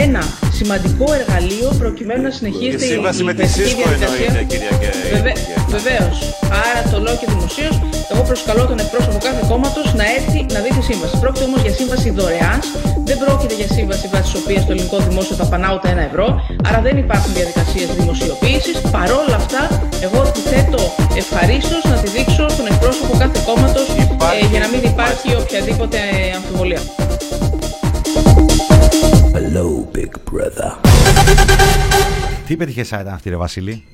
[0.05, 0.23] ένα
[0.61, 4.73] σημαντικό εργαλείο προκειμένου να συνεχίζεται η, σύμβαση με τη ΣΥΣΚΟ εννοείται, κυρία
[5.17, 5.39] Βεβαίω.
[5.77, 6.17] Βεβαίως.
[6.69, 7.75] Άρα το λέω και δημοσίως,
[8.13, 11.15] εγώ προσκαλώ τον εκπρόσωπο κάθε κόμματος να έρθει να δει τη σύμβαση.
[11.23, 12.59] Πρόκειται όμως για σύμβαση δωρεάν,
[13.09, 16.27] δεν πρόκειται για σύμβαση βάσει της οποίας το ελληνικό δημόσιο θα πανά ούτε ένα ευρώ,
[16.69, 18.77] άρα δεν υπάρχουν διαδικασίες δημοσιοποίησης.
[18.97, 19.63] Παρόλα αυτά,
[20.07, 20.83] εγώ θέτω
[21.21, 23.87] ευχαρίστως να τη δείξω στον εκπρόσωπο κάθε κόμματος
[24.39, 25.99] ε, για να μην υπάρχει οποιαδήποτε
[26.39, 26.83] αμφιβολία.
[29.35, 30.89] Hello, big brother.
[32.47, 33.85] Τι πέτυχες site αυτή ρε Βασίλη;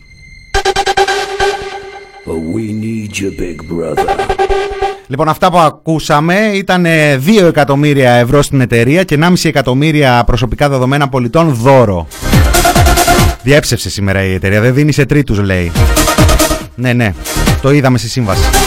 [2.26, 4.06] We need you, big brother.
[5.06, 11.08] Λοιπόν, αυτά που ακούσαμε ήταν 2 εκατομμύρια ευρώ στην εταιρεία και 1,5 εκατομμύρια προσωπικά δεδομένα
[11.08, 12.06] πολιτών δώρο.
[13.42, 15.72] Διέψευσε σήμερα η εταιρεία, δεν δίνει σε τρίτους λέει.
[16.74, 17.14] Ναι, ναι,
[17.62, 18.65] το είδαμε στη σύμβαση.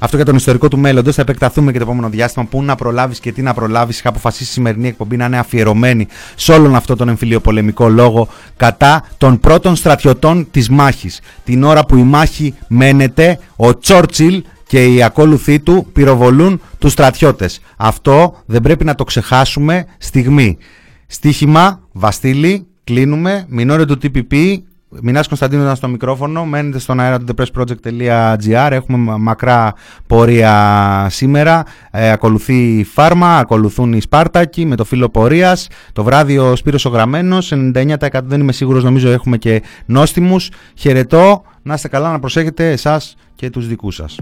[0.00, 1.14] Αυτό για τον ιστορικό του μέλλοντος.
[1.14, 2.44] Θα επεκταθούμε και το επόμενο διάστημα.
[2.44, 3.98] Πού να προλάβεις και τι να προλάβεις.
[3.98, 9.04] Είχα αποφασίσει η σημερινή εκπομπή να είναι αφιερωμένη σε όλον αυτό τον εμφυλιοπολεμικό λόγο κατά
[9.18, 11.20] των πρώτων στρατιωτών της μάχης.
[11.44, 17.60] Την ώρα που η μάχη μένεται, ο Τσόρτσιλ και οι ακόλουθοί του πυροβολούν τους στρατιώτες.
[17.76, 20.58] Αυτό δεν πρέπει να το ξεχάσουμε στιγμή.
[21.06, 24.56] Στίχημα, Βαστίλη, κλείνουμε, μινόρε του TPP,
[24.88, 29.74] Μινάς Κωνσταντίνου ήταν στο μικρόφωνο, μένετε στον αέρα του thepressproject.gr, έχουμε μακρά
[30.06, 36.38] πορεία σήμερα, ε, ακολουθεί η Φάρμα, ακολουθούν οι Σπάρτακοι με το φύλλο πορείας, το βράδυ
[36.38, 40.50] ο Σπύρος ο Γραμμένος, 99% δεν είμαι σίγουρος, νομίζω έχουμε και νόστιμους.
[40.74, 44.18] Χαιρετώ, να είστε καλά, να προσέχετε εσάς και τους δικούς σας.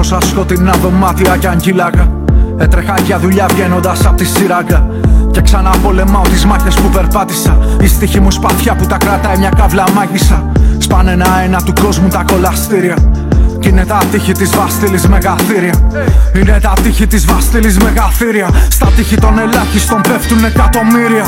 [0.00, 2.10] Σε όσα σκοτεινά δωμάτια κι αγκυλάκα
[2.58, 4.86] Έτρεχα για δουλειά βγαίνοντας απ' τη σειράγκα
[5.30, 7.58] Και ξανά πολεμάω τις μάχες που περπάτησα.
[7.80, 10.52] Η στίχη μου σπαθιά που τα κρατάει μια καύλα μάγισσα.
[10.78, 12.96] Σπάνε ένα-ένα του κόσμου τα κολαστήρια
[13.60, 15.74] κι είναι τα τείχη της Βαστήλης μεγαθύρια.
[16.34, 18.48] Είναι τα τείχη της Βαστήλης μεγαθύρια.
[18.70, 21.26] Στα τείχη των ελάχιστων πέφτουν εκατομμύρια.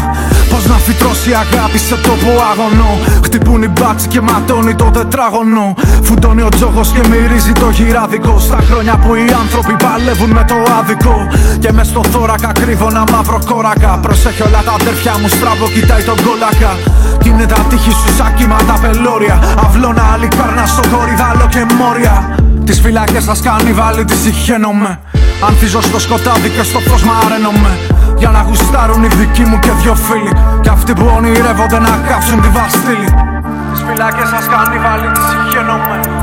[0.51, 2.93] Πώς να φυτρώσει αγάπη σε τόπο αγωνό.
[3.25, 5.75] Χτυπούν οι μπάτσι και ματώνει το τετράγωνο.
[6.03, 8.39] Φουντώνει ο τζόγος και μυρίζει το γυράδικο.
[8.39, 11.17] Στα χρόνια που οι άνθρωποι παλεύουν με το άδικο.
[11.59, 13.99] Και μες στο θώρακα κρύβω ένα μαύρο κόρακα.
[14.03, 16.73] Προσέχει όλα τα αδέρφια μου στραβό κοιτάει τον κόλακα.
[17.23, 19.37] Κι είναι τα τείχη σου σαν κύματα πελώρια.
[19.65, 22.20] Αυλώνα άλλη κάρνα στο χωριδάλο και μόρια
[22.71, 25.01] Τις φυλάκες σας κάνει βάλει τις συχαίνομαι
[25.47, 27.79] Ανθίζω στο σκοτάδι και στο φως μαραίνομαι
[28.17, 30.33] Για να γουστάρουν οι δικοί μου και δυο φίλοι.
[30.61, 33.09] Κι αυτοί που ονειρεύονται να κάψουν τη Βαστήλη.
[33.73, 36.20] Τις φυλάκες σας κάνει βάλει τις συχαίνομαι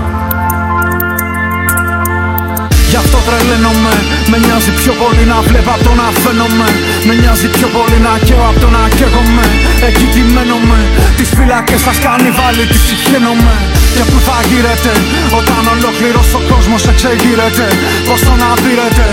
[2.92, 3.94] Γι' αυτό τρελαίνομαι.
[4.32, 6.70] Με νοιάζει πιο πολύ να βλέπω από το να φαίνομαι.
[7.08, 9.46] Με νοιάζει πιο πολύ να καίω από το να καίγομαι.
[9.88, 10.80] Εκεί κειμένομαι
[11.18, 13.56] Τις φυλακές σας κάνει βάλει τις συχαίνομαι.
[13.96, 14.94] Και που θα γύρετε
[15.40, 17.68] Όταν ολόκληρος ο κόσμος εξεγείρεται;
[18.08, 19.06] Πώς το να πήρετε;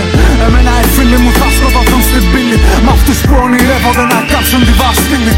[0.45, 2.57] Εμένα οι φίλοι μου θα σκοτωθούν στην πύλη.
[2.85, 5.33] Μ' αυτούς που ονειρεύονται να κάψουν τη βαστήλη.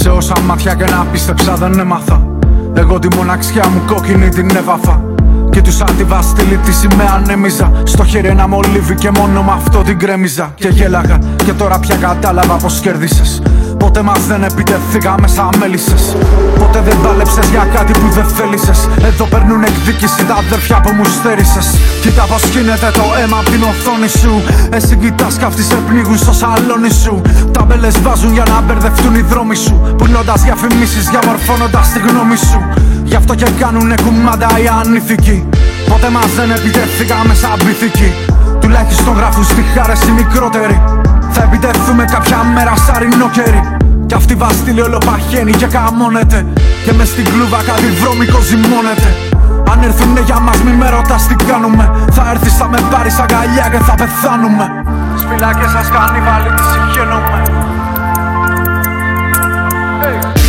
[0.00, 2.18] Σε όσα μάτια και να πίστεψα δεν έμαθα.
[2.80, 5.15] Εγώ τη μοναξιά μου κόκκινη την έβαφα
[5.56, 7.72] και του σαν τη βαστήλη τη σημαία ανέμιζα.
[7.84, 11.96] Στο χέρι ένα μολύβι και μόνο με αυτό την κρέμιζα Και γέλαγα και τώρα πια
[11.96, 13.42] κατάλαβα πως κέρδισες
[13.78, 16.16] Ποτέ μας δεν επιτεθήκαμε σαν μέλισσες.
[16.58, 18.88] Ποτέ δεν πάλεψες για κάτι που δεν θέλησες.
[19.02, 21.66] Εδώ παίρνουν εκδίκηση τα αδέρφια που μου στέρισες.
[22.02, 24.32] Κοίτα πως γίνεται το αίμα από την οθόνη σου.
[24.76, 27.22] Εσύ κοιτάς καυτή σε πνίγουν στο σαλόνι σου.
[27.52, 29.94] Ταμπέλες βάζουν για να μπερδευτούν οι δρόμοι σου.
[29.98, 32.60] Πουλώντας διαφημίσεις διαμορφώνοντας τη γνώμη σου.
[33.04, 35.48] Γι' αυτό και κάνουνε κουμάντα οι ανήθικοι.
[35.88, 38.10] Ποτέ μας δεν επιτεθήκαμε σαν πυθικοί
[38.60, 40.82] Τουλάχιστον γράφουν στη χάρες οι μικρότεροι
[41.38, 43.62] Θα επιτεθούμε κάποια μέρα σαν ρινόκερι.
[44.06, 46.46] Κι αυτή βαστήλη όλο παχαίνει και καμώνεται.
[46.84, 49.10] Και μες στην κλούβα κάτι βρώμικο ζυμώνεται.
[49.72, 51.84] Αν έρθουνε για μας μη με ρωτάς τι κάνουμε.
[52.12, 54.64] Θα έρθεις θα με πάρεις αγκαλιά και θα πεθάνουμε.
[55.14, 57.56] Τις φυλάκες σας κάνει βάλει τι συγχαίνομαι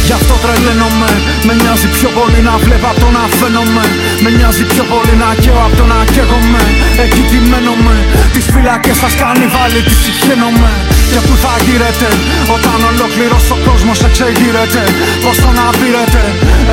[0.08, 1.12] Γι' αυτό τρελαίνομαι.
[1.48, 3.86] Με νοιάζει πιο πολύ να βλέπω από το να φαίνομαι.
[4.24, 6.64] Με νοιάζει πιο πολύ να καίω από το να καίγομαι.
[7.04, 7.96] Εκεί τιμένομαι
[8.34, 10.72] Τις φυλακές σας κάνει βάλει τις συχαίνομαι
[11.12, 12.10] Και που θα γύρετε
[12.56, 14.84] Όταν ολόκληρος ο κόσμος εξεγείρεται;
[15.24, 16.24] Πώς το να πήρετε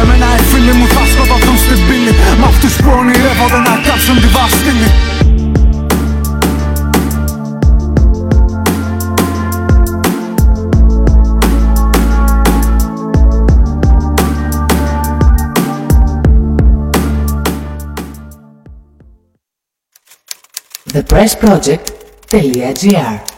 [0.01, 2.12] Εμένα οι φίλοι μου θα σκοτωθούν στην πύλη.
[2.41, 4.89] Μ' αυτούς που ονειρεύονται να κάψουν τη βαστήλη
[20.95, 23.34] thepressproject.gr